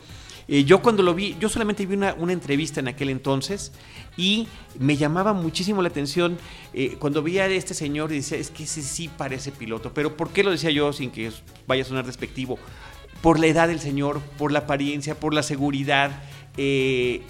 [0.46, 3.72] Eh, yo cuando lo vi, yo solamente vi una, entrevista en aquel entonces
[4.16, 4.46] y
[4.78, 6.36] me llamaba muchísimo la atención
[6.98, 10.30] cuando vi a este señor y decía, es que ese sí parece piloto, pero ¿por
[10.30, 11.30] qué lo decía yo sin que
[11.66, 12.58] vaya a sonar despectivo?
[13.24, 16.10] por la edad del señor, por la apariencia, por la seguridad.
[16.58, 17.22] Eh,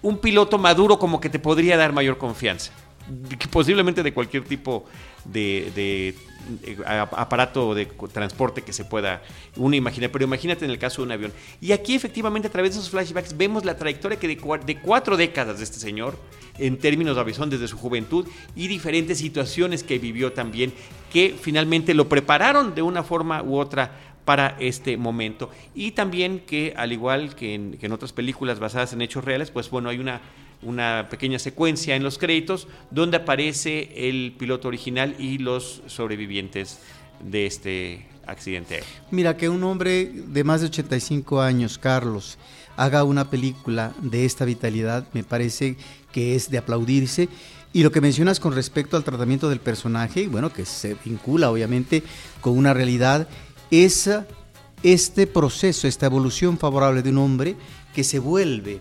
[0.00, 2.70] un piloto maduro como que te podría dar mayor confianza.
[3.50, 4.84] Posiblemente de cualquier tipo
[5.24, 6.14] de, de
[6.64, 9.20] eh, aparato de transporte que se pueda
[9.56, 11.32] uno imaginar, pero imagínate en el caso de un avión.
[11.60, 15.58] Y aquí efectivamente a través de esos flashbacks vemos la trayectoria que de, cuatro décadas
[15.58, 16.16] de este señor,
[16.58, 20.72] en términos de aviación desde su juventud y diferentes situaciones que vivió también,
[21.12, 23.90] que finalmente lo prepararon de una forma u otra
[24.24, 25.50] para este momento.
[25.74, 29.88] Y también que, al igual que en, otras películas basadas en hechos reales, pues bueno,
[29.88, 30.20] hay una,
[30.66, 36.80] una pequeña secuencia en los créditos donde aparece el piloto original y los sobrevivientes
[37.20, 38.82] de este accidente.
[39.10, 42.38] Mira, que un hombre de más de 85 años, Carlos,
[42.76, 45.76] haga una película de esta vitalidad, me parece
[46.12, 47.28] que es de aplaudirse.
[47.72, 52.02] Y lo que mencionas con respecto al tratamiento del personaje, bueno, que se vincula obviamente
[52.40, 53.28] con una realidad
[53.70, 54.10] es
[54.82, 57.56] este proceso, esta evolución favorable de un hombre
[57.94, 58.80] que se vuelve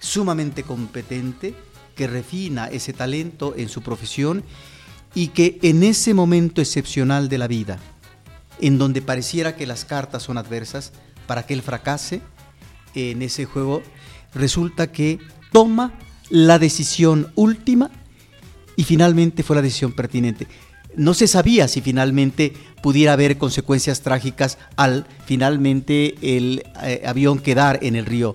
[0.00, 1.54] sumamente competente,
[1.94, 4.44] que refina ese talento en su profesión
[5.14, 7.78] y que en ese momento excepcional de la vida,
[8.60, 10.92] en donde pareciera que las cartas son adversas
[11.26, 12.20] para que él fracase
[12.94, 13.82] en ese juego,
[14.34, 15.18] resulta que
[15.52, 15.92] toma
[16.30, 17.90] la decisión última
[18.76, 20.46] y finalmente fue la decisión pertinente
[20.98, 27.78] no se sabía si finalmente pudiera haber consecuencias trágicas al finalmente el eh, avión quedar
[27.82, 28.34] en el río.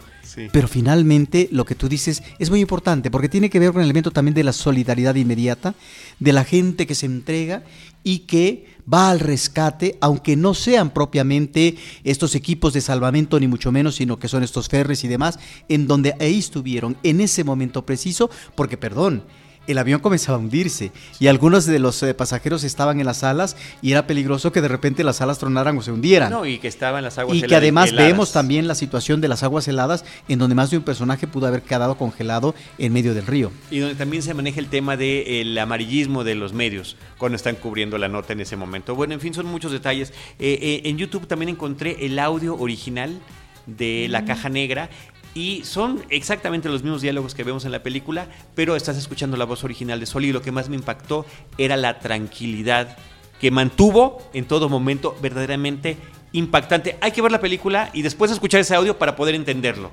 [0.51, 3.85] Pero finalmente lo que tú dices es muy importante porque tiene que ver con el
[3.85, 5.75] elemento también de la solidaridad inmediata,
[6.19, 7.63] de la gente que se entrega
[8.03, 13.71] y que va al rescate, aunque no sean propiamente estos equipos de salvamento ni mucho
[13.71, 17.85] menos, sino que son estos ferres y demás, en donde ahí estuvieron en ese momento
[17.85, 19.23] preciso, porque perdón,
[19.67, 23.55] el avión comenzaba a hundirse y algunos de los eh, pasajeros estaban en las alas
[23.81, 26.31] y era peligroso que de repente las alas tronaran o se hundieran.
[26.31, 27.47] No, y que estaban las aguas heladas.
[27.47, 30.77] Y que además vemos también la situación de las aguas heladas en donde más de
[30.77, 33.51] un personaje pudo haber quedado congelado en medio del río.
[33.71, 37.97] Y donde también se maneja el tema del amarillismo de los medios cuando están cubriendo
[37.97, 38.95] la nota en ese momento.
[38.95, 40.11] Bueno, en fin, son muchos detalles.
[40.39, 43.19] Eh, eh, en YouTube también encontré el audio original
[43.65, 44.89] de La Caja Negra
[45.35, 49.45] y son exactamente los mismos diálogos que vemos en la película, pero estás escuchando la
[49.45, 51.25] voz original de Sol y lo que más me impactó
[51.57, 52.97] era la tranquilidad
[53.39, 55.97] que mantuvo en todo momento verdaderamente
[56.31, 56.97] impactante.
[57.01, 59.91] Hay que ver la película y después escuchar ese audio para poder entenderlo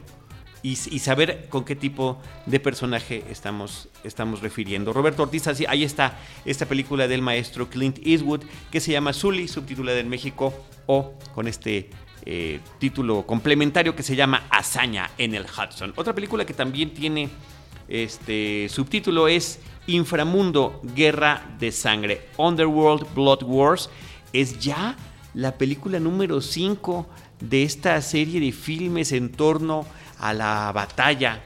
[0.63, 4.93] y, saber con qué tipo de personaje estamos, estamos refiriendo.
[4.93, 9.99] Roberto Ortiz, ahí está esta película del maestro Clint Eastwood que se llama Sully, subtitulada
[9.99, 10.53] en México
[10.87, 11.91] o con este
[12.27, 15.93] eh, título complementario que se llama Hazaña en el Hudson.
[15.97, 17.29] Otra película que también tiene
[17.89, 22.29] este subtítulo es Inframundo, Guerra de Sangre.
[22.37, 23.91] Underworld Blood Wars
[24.33, 24.97] es ya
[25.35, 27.07] la película número 5
[27.41, 29.87] de esta serie de filmes en torno
[30.19, 31.43] a la batalla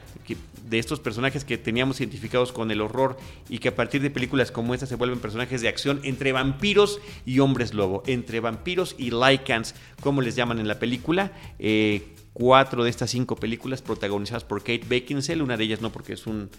[0.65, 3.17] de estos personajes que teníamos identificados con el horror
[3.49, 6.99] y que a partir de películas como esta se vuelven personajes de acción entre vampiros
[7.25, 11.31] y hombres lobo, entre vampiros y lycans, como les llaman en la película.
[11.59, 16.13] Eh, cuatro de estas cinco películas protagonizadas por Kate Beckinsale, una de ellas no porque
[16.13, 16.49] es un,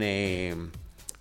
[0.00, 0.54] eh,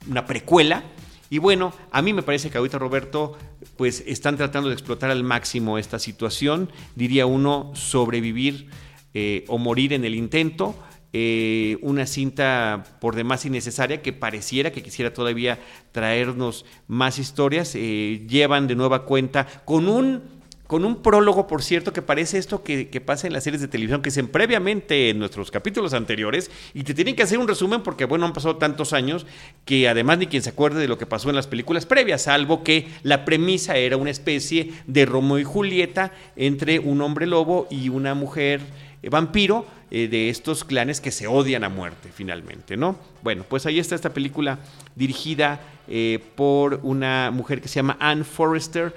[0.07, 0.83] una precuela.
[1.29, 3.37] Y bueno, a mí me parece que ahorita Roberto,
[3.75, 8.69] pues están tratando de explotar al máximo esta situación, diría uno, sobrevivir
[9.13, 10.75] eh, o morir en el intento.
[11.19, 15.57] Eh, una cinta por demás innecesaria que pareciera que quisiera todavía
[15.91, 17.73] traernos más historias.
[17.73, 22.61] Eh, llevan de nueva cuenta con un con un prólogo, por cierto, que parece esto
[22.61, 26.83] que, pasa en las series de televisión, que se previamente en nuestros capítulos anteriores, y
[26.83, 29.25] te tienen que hacer un resumen porque, bueno, han pasado tantos años
[29.63, 32.65] que además ni quien se acuerde de lo que pasó en las películas previas, salvo
[32.65, 37.87] que la premisa era una especie de Romeo y Julieta entre un hombre lobo y
[37.87, 38.59] una mujer
[39.09, 42.97] vampiro eh, de estos clanes que se odian a muerte finalmente, ¿no?
[43.23, 44.59] Bueno, pues ahí está esta película
[44.95, 48.93] dirigida eh, por una mujer que se llama Anne Forrester.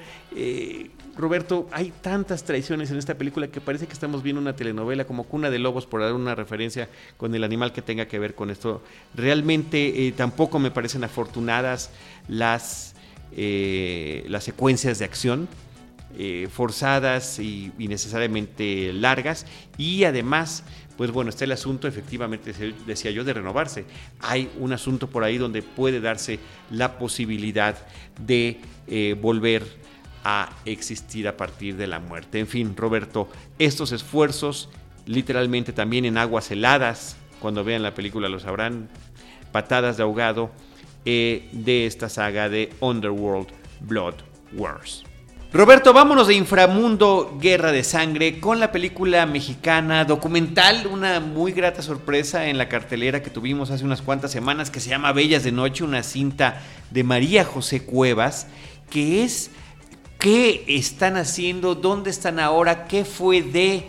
[1.17, 5.25] Roberto, hay tantas traiciones en esta película que parece que estamos viendo una telenovela como
[5.25, 8.49] Cuna de Lobos, por dar una referencia con el animal que tenga que ver con
[8.49, 8.83] esto.
[9.15, 11.91] Realmente tampoco me parecen afortunadas
[12.27, 12.95] las,
[13.37, 15.49] las secuencias de acción.
[16.19, 19.47] Eh, forzadas y, necesariamente largas
[19.79, 20.65] y además
[20.97, 22.53] pues bueno, está el asunto efectivamente,
[22.85, 23.87] decía yo, de renovarse.
[24.21, 26.39] Hay un asunto por ahí donde puede darse
[26.71, 27.75] la posibilidad
[28.21, 29.65] de eh, volver
[30.25, 32.39] a existir a partir de la muerte.
[32.39, 34.69] En fin, Roberto, estos esfuerzos,
[35.07, 38.91] literalmente también en aguas heladas, cuando vean la película lo sabrán,
[39.53, 40.51] patadas de ahogado,
[41.07, 43.49] eh, de esta saga de Underworld
[43.81, 44.17] Blood
[44.53, 45.05] Wars.
[45.53, 51.83] Roberto, vámonos de Inframundo, Guerra de Sangre, con la película mexicana documental, una muy grata
[51.83, 55.51] sorpresa en la cartelera que tuvimos hace unas cuantas semanas, que se llama Bellas de
[55.51, 58.47] Noche, una cinta de María José Cuevas,
[58.91, 59.51] que es
[60.21, 63.87] qué están haciendo, dónde están ahora, qué fue de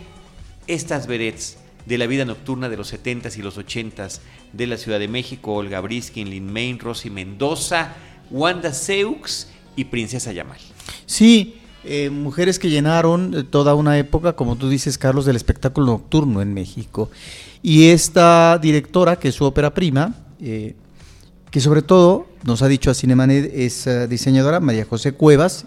[0.66, 4.18] estas vedettes de la vida nocturna de los 70s y los 80s
[4.52, 7.94] de la Ciudad de México, Olga Briskin, Lin Main, Rosy Mendoza,
[8.32, 10.58] Wanda Seux y Princesa Yamal.
[11.06, 15.86] Sí, eh, mujeres que llenaron eh, toda una época, como tú dices, Carlos, del espectáculo
[15.86, 17.10] nocturno en México.
[17.60, 20.76] Y esta directora, que es su ópera prima, eh,
[21.50, 25.66] que sobre todo, nos ha dicho a Cinemanet, es diseñadora, María José Cuevas,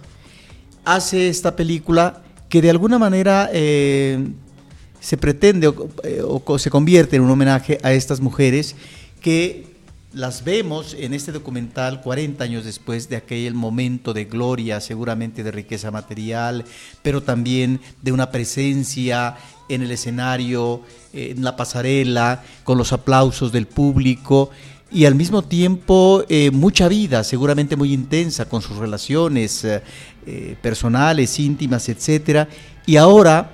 [0.84, 7.78] hace esta película que de alguna manera se pretende o se convierte en un homenaje
[7.84, 8.76] a estas mujeres
[9.22, 9.75] que
[10.16, 15.52] las vemos en este documental 40 años después de aquel momento de gloria, seguramente de
[15.52, 16.64] riqueza material,
[17.02, 19.36] pero también de una presencia
[19.68, 24.52] en el escenario, en la pasarela, con los aplausos del público
[24.90, 29.82] y al mismo tiempo eh, mucha vida, seguramente muy intensa con sus relaciones eh,
[30.26, 32.48] eh, personales, íntimas, etcétera.
[32.86, 33.52] Y ahora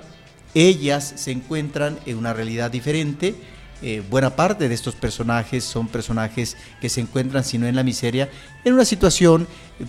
[0.54, 3.34] ellas se encuentran en una realidad diferente
[3.82, 7.82] eh, buena parte de estos personajes son personajes que se encuentran, si no en la
[7.82, 8.30] miseria,
[8.64, 9.48] en una situación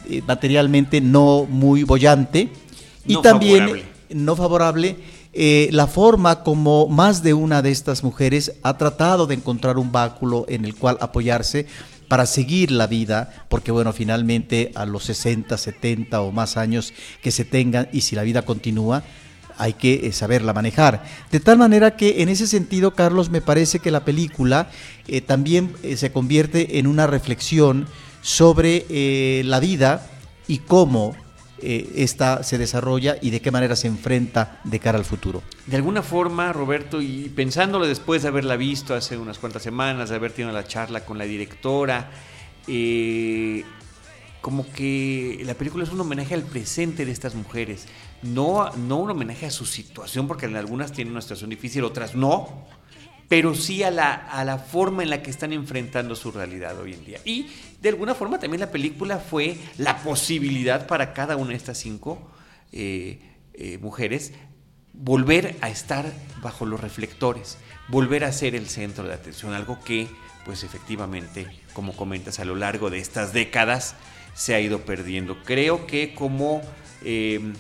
[0.10, 2.50] eh, materialmente no muy bollante
[3.06, 4.98] y también no favorable.
[5.36, 9.92] Eh, la forma como más de una de estas mujeres ha tratado de encontrar un
[9.92, 11.68] báculo en el cual apoyarse
[12.08, 17.32] para seguir la vida, porque bueno, finalmente a los 60, 70 o más años que
[17.32, 19.04] se tengan y si la vida continúa,
[19.58, 21.04] hay que eh, saberla manejar.
[21.32, 24.70] De tal manera que en ese sentido, Carlos, me parece que la película
[25.08, 27.88] eh, también eh, se convierte en una reflexión
[28.22, 30.08] sobre la vida
[30.48, 31.14] y cómo
[31.62, 35.44] esta se desarrolla y de qué manera se enfrenta de cara al futuro.
[35.66, 40.16] De alguna forma, Roberto, y pensándolo después de haberla visto hace unas cuantas semanas, de
[40.16, 42.12] haber tenido la charla con la directora,
[44.40, 47.88] como que la película es un homenaje al presente de estas mujeres
[48.24, 52.16] no, no un homenaje a su situación, porque en algunas tienen una situación difícil, otras
[52.16, 52.68] no,
[53.28, 56.94] pero sí a la, a la forma en la que están enfrentando su realidad hoy
[56.94, 57.20] en día.
[57.26, 57.48] Y
[57.82, 62.32] de alguna forma también la película fue la posibilidad para cada una de estas cinco
[62.72, 63.20] eh,
[63.54, 64.34] eh, mujeres
[64.94, 66.06] volver a estar
[66.42, 67.58] bajo los reflectores,
[67.88, 70.08] volver a ser el centro de atención, algo que
[70.46, 73.96] pues efectivamente, como comentas, a lo largo de estas décadas
[74.36, 75.44] se ha ido perdiendo.
[75.44, 76.62] Creo que como...
[77.04, 77.54] Eh,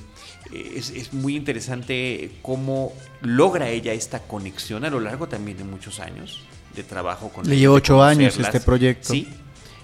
[0.53, 6.43] es, muy interesante cómo logra ella esta conexión a lo largo también de muchos años
[6.75, 9.13] de trabajo con Le lleva ocho años este proyecto.
[9.13, 9.27] Sí,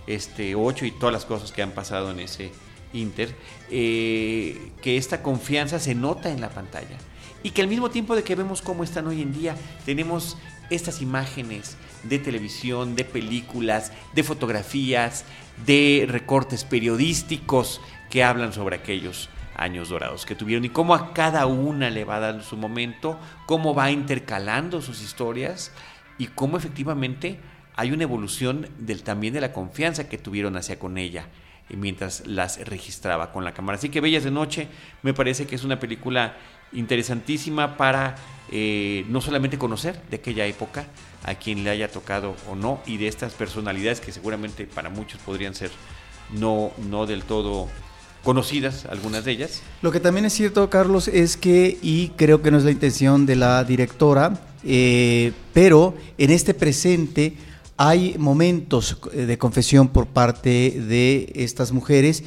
[0.08, 2.52] este, ocho y todas las cosas que han pasado en ese
[2.94, 3.36] Inter,
[3.70, 6.98] eh, que esta confianza se nota en la pantalla.
[7.44, 9.56] Y que al mismo tiempo de que vemos cómo están hoy en día,
[9.86, 10.38] tenemos
[10.70, 15.26] estas imágenes de televisión, de películas, de fotografías,
[15.66, 19.30] de recortes periodísticos que hablan sobre aquellos
[19.60, 23.76] años dorados que tuvieron y cómo a cada una le va dando su momento, cómo
[23.76, 25.72] va intercalando sus historias
[26.18, 27.40] y cómo efectivamente
[27.76, 31.28] hay una evolución del, también de la confianza que tuvieron hacia con ella
[31.70, 33.78] mientras las registraba con la cámara.
[33.78, 34.68] Así que Bellas de Noche
[35.04, 36.36] me parece que es una película
[36.72, 38.16] interesantísima para
[38.52, 40.86] eh, no solamente conocer de aquella época
[41.24, 45.22] a quien le haya tocado o no y de estas personalidades que seguramente para muchos
[45.22, 45.72] podrían ser
[46.32, 47.70] no, no del todo
[48.24, 49.62] conocidas, algunas de ellas.
[49.82, 53.26] Lo que también es cierto, Carlos, es que, y creo que no es la intención
[53.26, 57.36] de la directora, eh, pero en este presente
[57.78, 62.24] hay momentos de confesión por parte de estas mujeres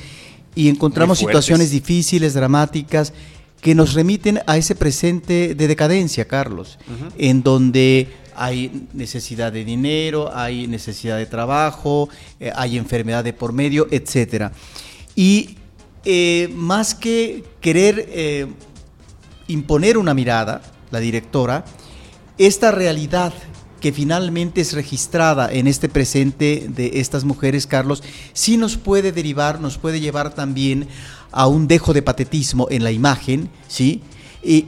[0.55, 3.13] y encontramos situaciones difíciles, dramáticas,
[3.61, 6.79] que nos remiten a ese presente de decadencia, Carlos,
[7.17, 12.09] en donde hay necesidad de dinero, hay necesidad de trabajo,
[12.41, 14.53] eh, hay enfermedad de por medio, etcétera.
[15.15, 15.57] Y
[16.05, 18.47] eh, más que querer eh,
[19.47, 21.65] imponer una mirada, la directora,
[22.39, 23.33] esta realidad
[23.81, 29.61] que finalmente es registrada en este presente de estas mujeres, Carlos, sí nos puede derivar,
[29.61, 30.87] nos puede llevar también
[31.33, 34.03] a un dejo de patetismo en la imagen, ¿sí?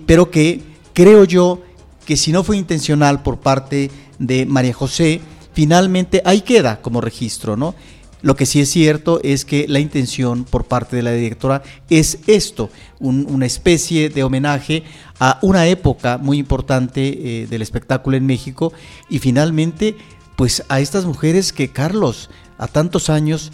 [0.06, 0.62] pero que
[0.92, 1.62] creo yo
[2.04, 5.20] que si no fue intencional por parte de María José,
[5.52, 7.74] finalmente ahí queda como registro, ¿no?
[8.24, 12.20] Lo que sí es cierto es que la intención por parte de la directora es
[12.26, 14.82] esto, una especie de homenaje
[15.20, 17.02] a una época muy importante
[17.42, 18.72] eh, del espectáculo en México
[19.10, 19.94] y finalmente
[20.36, 23.52] pues a estas mujeres que Carlos a tantos años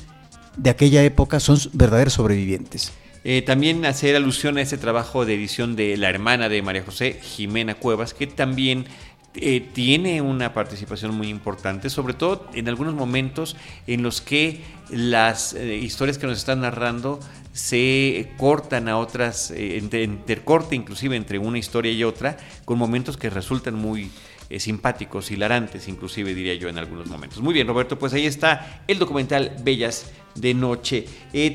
[0.57, 2.93] de aquella época son verdaderos sobrevivientes.
[3.25, 7.19] Eh, también hacer alusión a ese trabajo de edición de la hermana de María José,
[7.21, 8.87] Jimena Cuevas, que también
[9.33, 13.57] eh, tiene una participación muy importante, sobre todo en algunos momentos
[13.87, 17.21] en los que las eh, historias que nos están narrando
[17.53, 23.31] se cortan a otras, eh, intercorte inclusive entre una historia y otra, con momentos que
[23.31, 24.11] resultan muy
[24.59, 27.41] simpáticos, hilarantes, inclusive diría yo en algunos momentos.
[27.41, 31.07] Muy bien, Roberto, pues ahí está el documental Bellas de Noche.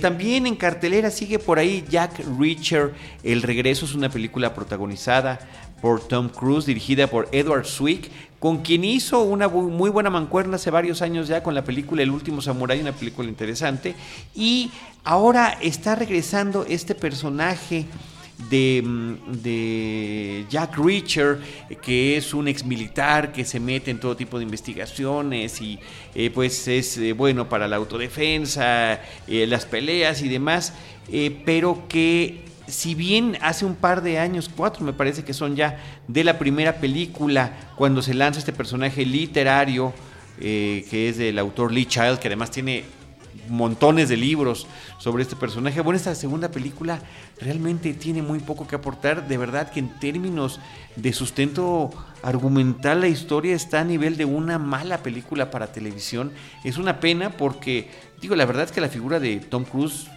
[0.01, 5.39] también en cartelera sigue por ahí Jack Reacher, El Regreso, es una película protagonizada
[5.85, 8.09] por Tom Cruise, dirigida por Edward Swick,
[8.39, 12.09] con quien hizo una muy buena mancuerna hace varios años ya con la película El
[12.09, 13.93] último Samurai, una película interesante.
[14.33, 14.71] Y
[15.03, 17.85] ahora está regresando este personaje.
[18.49, 21.39] De, mm, de, Jack Reacher,
[21.81, 25.79] que es un ex militar que se mete en todo tipo de investigaciones y
[26.13, 30.73] eh, pues es eh, bueno para la autodefensa, eh, las peleas y demás,
[31.45, 35.79] pero que si bien hace un par de años, cuatro me parece que son ya,
[36.07, 39.93] de la primera película, cuando se lanza este personaje literario,
[40.39, 42.83] eh, que es del autor Lee Child, que además tiene
[43.49, 45.81] montones de libros sobre este personaje.
[45.81, 46.99] Bueno, esta segunda película
[47.39, 49.27] realmente tiene muy poco que aportar.
[49.27, 50.59] De verdad que en términos
[50.95, 51.91] de sustento
[52.23, 56.31] argumental la historia está a nivel de una mala película para televisión.
[56.63, 57.89] Es una pena porque,
[58.21, 60.07] digo, la verdad es que la figura de Tom Cruise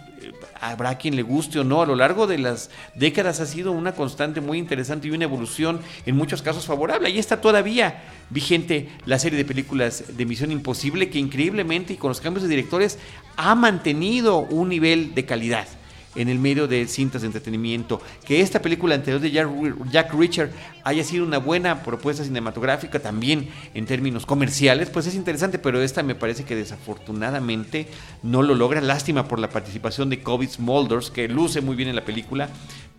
[0.61, 3.93] habrá quien le guste o no, a lo largo de las décadas ha sido una
[3.93, 7.07] constante muy interesante y una evolución en muchos casos favorable.
[7.07, 12.09] Ahí está todavía vigente la serie de películas de Misión Imposible que increíblemente y con
[12.09, 12.99] los cambios de directores
[13.37, 15.67] ha mantenido un nivel de calidad
[16.15, 18.01] en el medio de cintas de entretenimiento.
[18.25, 20.51] Que esta película anterior de Jack Richard
[20.83, 26.03] haya sido una buena propuesta cinematográfica también en términos comerciales, pues es interesante, pero esta
[26.03, 27.87] me parece que desafortunadamente
[28.23, 28.81] no lo logra.
[28.81, 32.49] Lástima por la participación de Kobe Smulders, que luce muy bien en la película,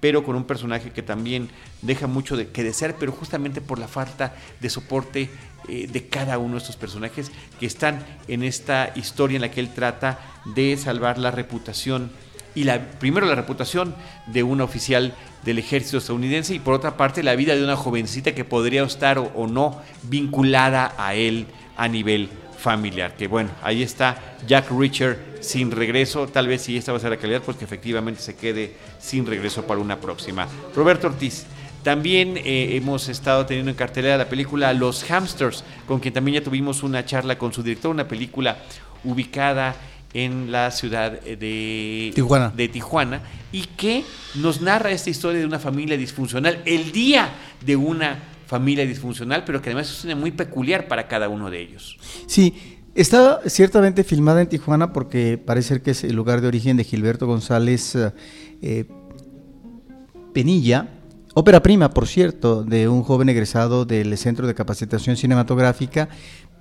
[0.01, 1.51] pero con un personaje que también
[1.83, 5.29] deja mucho de que desear, pero justamente por la falta de soporte
[5.69, 9.61] eh, de cada uno de estos personajes que están en esta historia en la que
[9.61, 10.19] él trata
[10.55, 12.11] de salvar la reputación
[12.55, 13.95] y la, primero la reputación
[14.27, 18.35] de un oficial del ejército estadounidense y por otra parte la vida de una jovencita
[18.35, 21.47] que podría estar o, no vinculada a él
[21.77, 22.29] a nivel
[22.59, 23.17] familiar.
[23.17, 26.27] Que bueno, ahí está Jack Richard sin regreso.
[26.27, 29.27] Tal vez si esta va a ser la calidad, pues que efectivamente se quede sin
[29.27, 30.47] regreso para una próxima.
[30.75, 31.47] Roberto Ortiz.
[31.83, 36.45] También eh, hemos estado teniendo en cartelera la película Los Hamsters, con quien también ya
[36.45, 38.59] tuvimos una charla con su director, una película
[39.03, 39.75] ubicada
[40.13, 42.53] en la ciudad de Tijuana.
[42.57, 44.05] de Tijuana y que
[44.37, 47.31] nos narra esta historia de una familia disfuncional, el día
[47.65, 51.99] de una familia disfuncional, pero que además es muy peculiar para cada uno de ellos.
[52.27, 52.55] Sí,
[52.95, 57.27] está ciertamente filmada en Tijuana porque parece que es el lugar de origen de Gilberto
[57.27, 57.97] González
[58.63, 58.85] eh,
[60.33, 60.89] Penilla,
[61.35, 66.09] ópera prima, por cierto, de un joven egresado del Centro de Capacitación Cinematográfica,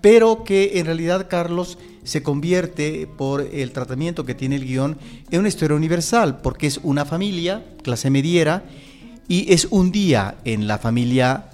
[0.02, 4.98] pero que en realidad, Carlos, se convierte por el tratamiento que tiene el guion
[5.30, 8.64] en una historia universal, porque es una familia, clase mediera,
[9.28, 11.52] y es un día en la familia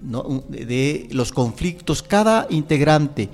[0.00, 3.28] de los conflictos, cada integrante,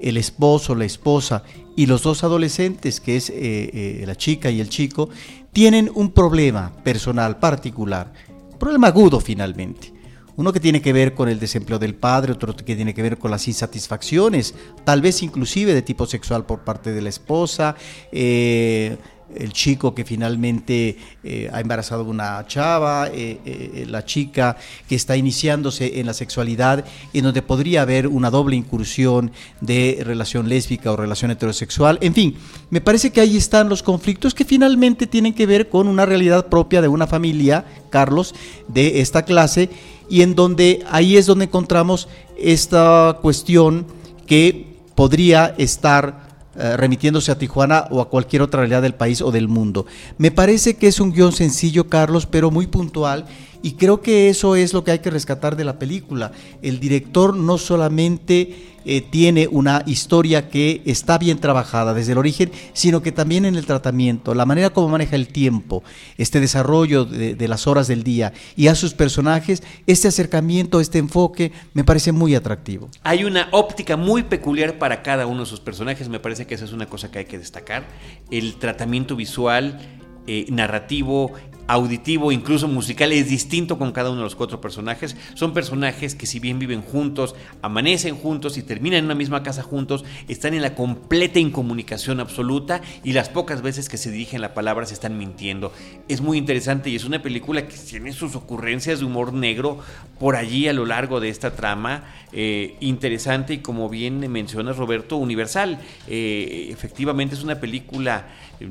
[0.00, 1.44] el esposo, la esposa
[1.76, 5.10] y los dos adolescentes, que es eh, eh, la chica y el chico,
[5.52, 8.12] tienen un problema personal particular,
[8.58, 9.99] problema agudo finalmente
[10.40, 13.18] uno que tiene que ver con el desempleo del padre, otro que tiene que ver
[13.18, 17.76] con las insatisfacciones, tal vez inclusive de tipo sexual por parte de la esposa,
[18.10, 18.96] eh,
[19.36, 24.56] el chico que finalmente eh, ha embarazado una chava, eh, la chica
[24.88, 30.48] que está iniciándose en la sexualidad, en donde podría haber una doble incursión de relación
[30.48, 31.98] lésbica o relación heterosexual.
[32.00, 32.34] En fin,
[32.70, 36.46] me parece que ahí están los conflictos que finalmente tienen que ver con una realidad
[36.46, 38.34] propia de una familia, Carlos,
[38.68, 39.68] de esta clase,
[40.10, 43.86] y en donde ahí es donde encontramos esta cuestión
[44.26, 49.30] que podría estar eh, remitiéndose a Tijuana o a cualquier otra realidad del país o
[49.30, 49.86] del mundo.
[50.18, 53.24] Me parece que es un guion sencillo, Carlos, pero muy puntual
[53.62, 56.32] y creo que eso es lo que hay que rescatar de la película.
[56.60, 62.50] El director no solamente eh, tiene una historia que está bien trabajada desde el origen,
[62.72, 65.82] sino que también en el tratamiento, la manera como maneja el tiempo,
[66.16, 71.52] este desarrollo de, las horas del día y a sus personajes, este acercamiento, este enfoque,
[71.74, 72.88] me parece muy atractivo.
[73.02, 76.64] Hay una óptica muy peculiar para cada uno de sus personajes, me parece que esa
[76.64, 77.84] es una cosa que hay que destacar.
[78.30, 79.78] El tratamiento visual,
[80.26, 81.32] eh, narrativo,
[81.72, 85.16] auditivo, incluso musical, es distinto con cada uno de los cuatro personajes.
[85.34, 89.62] Son personajes que si bien viven juntos, amanecen juntos y terminan en una misma casa
[89.62, 94.52] juntos, están en la completa incomunicación absoluta y las pocas veces que se dirigen la
[94.52, 95.72] palabra se están mintiendo.
[96.08, 99.78] Es muy interesante y es una película que tiene sus ocurrencias de humor negro
[100.18, 102.04] por allí a lo largo de esta trama.
[102.32, 105.80] Eh, interesante y como bien menciona Roberto, universal.
[106.08, 108.26] Eh, efectivamente es una película,
[108.58, 108.68] eh,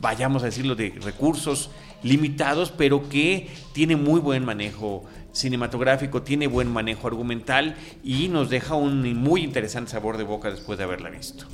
[0.00, 1.70] vayamos a decirlo, de recursos
[2.02, 7.74] limitados, pero que tiene muy buen manejo cinematográfico, tiene buen manejo argumental
[8.04, 11.46] y nos deja un muy interesante sabor de boca después de haberla visto.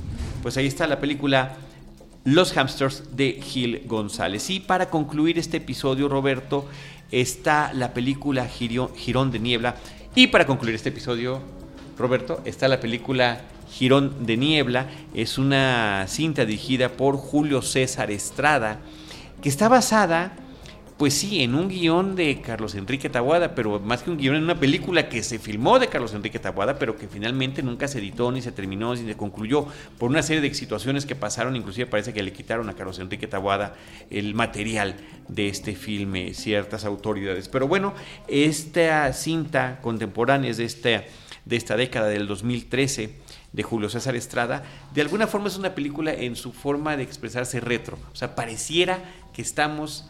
[0.43, 1.57] Pues ahí está la película
[2.25, 4.49] Los Hamsters de Gil González.
[4.49, 6.67] Y para concluir este episodio, Roberto,
[7.11, 9.75] está la película Girón de Niebla.
[10.15, 11.41] Y para concluir este episodio,
[11.97, 13.41] Roberto, está la película
[13.71, 14.87] Girón de Niebla.
[15.13, 18.79] Es una cinta dirigida por Julio César Estrada
[19.41, 20.33] que está basada,
[20.97, 24.43] pues sí, en un guion de Carlos Enrique Tabuada, pero más que un guion, en
[24.43, 28.33] una película que se filmó de Carlos Enrique Tabuada, pero que finalmente nunca se editó,
[28.33, 29.65] ni se terminó, ni se concluyó,
[29.97, 33.27] por una serie de situaciones que pasaron, inclusive parece que le quitaron a Carlos Enrique
[33.27, 33.75] Tabuada
[34.09, 34.97] el material
[35.29, 37.47] de este filme, ciertas autoridades.
[37.47, 37.93] Pero bueno,
[38.27, 41.05] esta cinta contemporánea es de esta,
[41.45, 46.13] de esta década del 2013 de Julio César Estrada, de alguna forma es una película
[46.13, 47.97] en su forma de expresarse retro.
[48.11, 48.99] O sea, pareciera
[49.33, 50.09] que estamos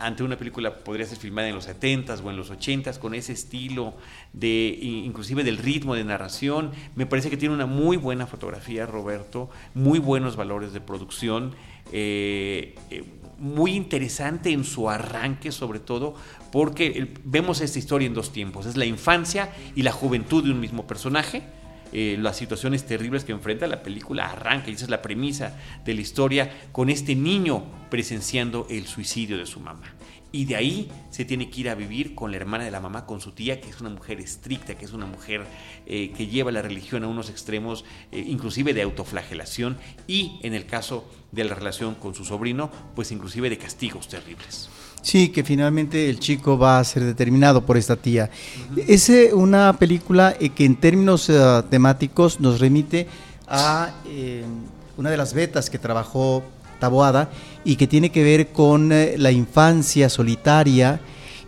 [0.00, 3.32] ante una película podría ser filmada en los 70s o en los 80s con ese
[3.32, 3.94] estilo
[4.32, 6.72] de inclusive del ritmo de narración.
[6.96, 11.54] Me parece que tiene una muy buena fotografía, Roberto, muy buenos valores de producción,
[11.92, 13.04] eh, eh,
[13.38, 16.14] muy interesante en su arranque sobre todo,
[16.50, 20.60] porque vemos esta historia en dos tiempos, es la infancia y la juventud de un
[20.60, 21.42] mismo personaje
[21.92, 25.94] eh, las situaciones terribles que enfrenta la película arranca, y esa es la premisa de
[25.94, 29.94] la historia, con este niño presenciando el suicidio de su mamá.
[30.32, 33.04] Y de ahí se tiene que ir a vivir con la hermana de la mamá,
[33.04, 35.44] con su tía, que es una mujer estricta, que es una mujer
[35.86, 39.76] eh, que lleva la religión a unos extremos, eh, inclusive de autoflagelación,
[40.06, 44.70] y en el caso de la relación con su sobrino, pues inclusive de castigos terribles.
[45.02, 48.30] Sí, que finalmente el chico va a ser determinado por esta tía.
[48.86, 53.06] Es eh, una película eh, que en términos uh, temáticos nos remite
[53.48, 54.44] a eh,
[54.96, 56.42] una de las betas que trabajó
[56.78, 57.30] Taboada
[57.64, 61.00] y que tiene que ver con eh, la infancia solitaria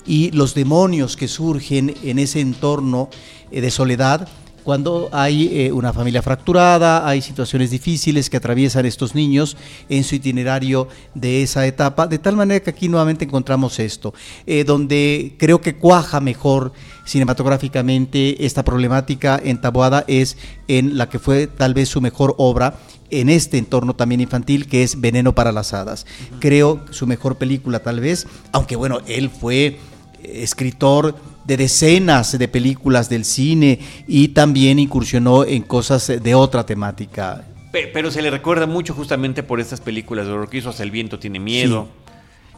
[0.06, 3.08] y los demonios que surgen en ese entorno
[3.50, 4.28] de soledad
[4.62, 9.56] cuando hay eh, una familia fracturada, hay situaciones difíciles que atraviesan estos niños
[9.88, 14.14] en su itinerario de esa etapa, de tal manera que aquí nuevamente encontramos esto,
[14.46, 16.72] eh, donde creo que cuaja mejor
[17.04, 20.36] cinematográficamente esta problemática entabuada es
[20.68, 22.78] en la que fue tal vez su mejor obra,
[23.10, 26.06] en este entorno también infantil que es Veneno para las Hadas.
[26.40, 29.78] Creo su mejor película tal vez, aunque bueno, él fue
[30.22, 31.14] escritor
[31.44, 37.44] de decenas de películas del cine y también incursionó en cosas de otra temática.
[37.72, 40.90] Pero se le recuerda mucho justamente por estas películas de horror que hizo Hasta el
[40.90, 41.88] viento tiene miedo.
[41.90, 42.01] Sí.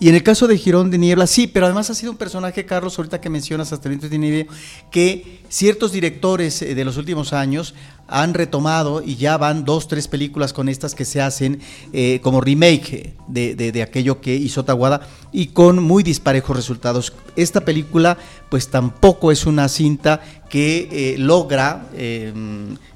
[0.05, 2.66] Y en el caso de Girón de Niebla, sí, pero además ha sido un personaje,
[2.66, 4.52] Carlos, ahorita que mencionas Hasta el tiene miedo,
[4.90, 7.74] que ciertos directores eh, de los últimos años
[8.07, 11.59] han retomado y ya van dos, tres películas con estas que se hacen
[11.94, 17.14] eh, como remake de, de, de, aquello que hizo Taguada y con muy disparejos resultados.
[17.34, 18.18] Esta película
[18.50, 21.88] pues tampoco es una cinta que eh, logra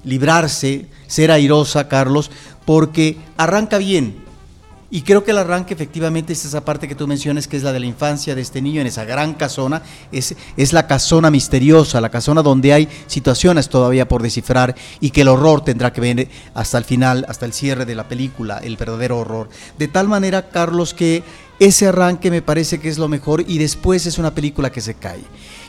[0.05, 2.31] librarse, ser airosa, Carlos,
[2.67, 4.28] porque arranca bien,
[4.91, 7.73] Y creo que el arranque efectivamente es esa parte que tú mencionas, que es la
[7.73, 9.83] de la infancia de este niño en esa gran casona.
[10.11, 15.21] Es, es la casona misteriosa, la casona donde hay situaciones todavía por descifrar y que
[15.21, 18.79] el horror tendrá que ver hasta el final, hasta el cierre de la película, el
[18.79, 19.51] verdadero horror.
[19.79, 21.23] De tal manera, Carlos, que
[21.61, 24.95] ese arranque me parece que es lo mejor y después es una película que se
[24.95, 25.21] cae.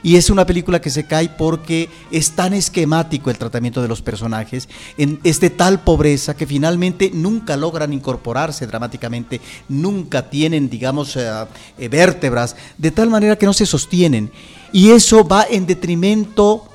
[0.02, 4.02] Y es una película que se cae porque es tan esquemático el tratamiento de los
[4.02, 11.16] personajes, en, es de tal pobreza que finalmente nunca logran incorporarse dramáticamente, nunca tienen, digamos,
[11.16, 11.30] eh,
[11.78, 14.32] eh, vértebras, de tal manera que no se sostienen.
[14.72, 16.68] Y eso va en detrimento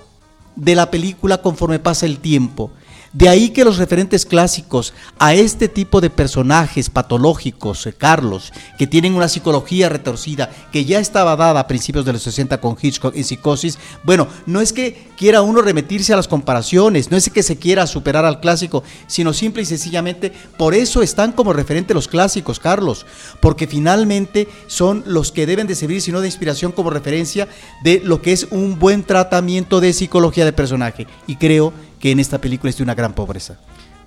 [0.56, 2.70] de la película conforme pasa el tiempo.
[3.14, 8.88] De ahí que los referentes clásicos a este tipo de personajes patológicos, eh, Carlos, que
[8.88, 13.14] tienen una psicología retorcida, que ya estaba dada a principios de los 60 con Hitchcock
[13.14, 17.44] y Psicosis, bueno, no es que quiera uno remitirse a las comparaciones, no es que
[17.44, 22.08] se quiera superar al clásico, sino simple y sencillamente por eso están como referente los
[22.08, 23.06] clásicos, Carlos,
[23.40, 27.46] porque finalmente son los que deben de servir, sino de inspiración como referencia
[27.84, 31.06] de lo que es un buen tratamiento de psicología de personaje.
[31.28, 31.72] Y creo
[32.04, 33.58] que en esta película es de una gran pobreza.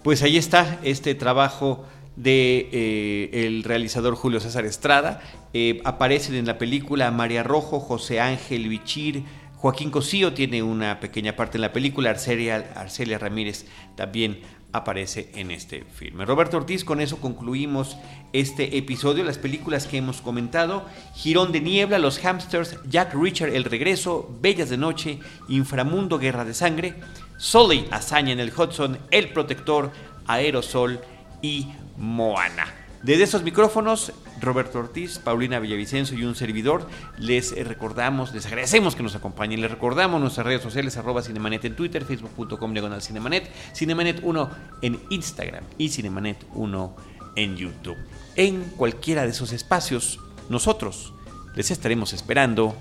[0.04, 1.84] Pues ahí está este trabajo
[2.16, 5.20] de eh, el realizador Julio César Estrada.
[5.52, 9.24] Eh, aparecen en la película María Rojo, José Ángel Vichir,
[9.56, 14.42] Joaquín Cosío tiene una pequeña parte en la película, Arcelia, Arcelia Ramírez también
[14.74, 16.24] aparece en este filme.
[16.24, 17.98] Roberto Ortiz, con eso concluimos
[18.32, 20.86] este episodio, las películas que hemos comentado,
[21.16, 25.20] Girón de Niebla, Los Hamsters, Jack Richard, El Regreso, Bellas de Noche,
[25.50, 26.94] Inframundo, Guerra de Sangre,
[27.38, 29.92] Sully, Hazaña en el Hudson, El Protector,
[30.28, 31.00] Aerosol
[31.42, 31.68] y
[31.98, 32.74] Moana.
[33.04, 34.12] Desde esos micrófonos,
[34.42, 39.70] Roberto Ortiz, Paulina Villavicencio y un servidor, les recordamos, les agradecemos que nos acompañen, les
[39.70, 44.50] recordamos nuestras redes sociales, arroba Cinemanet en Twitter, facebook.com diagonal Cinemanet, Cinemanet 1
[44.82, 46.96] en Instagram y Cinemanet 1
[47.36, 47.98] en YouTube.
[48.36, 50.20] En cualquiera de esos espacios,
[50.50, 51.14] nosotros
[51.56, 52.76] les estaremos esperando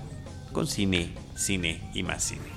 [0.51, 2.56] con cine, cine y más cine.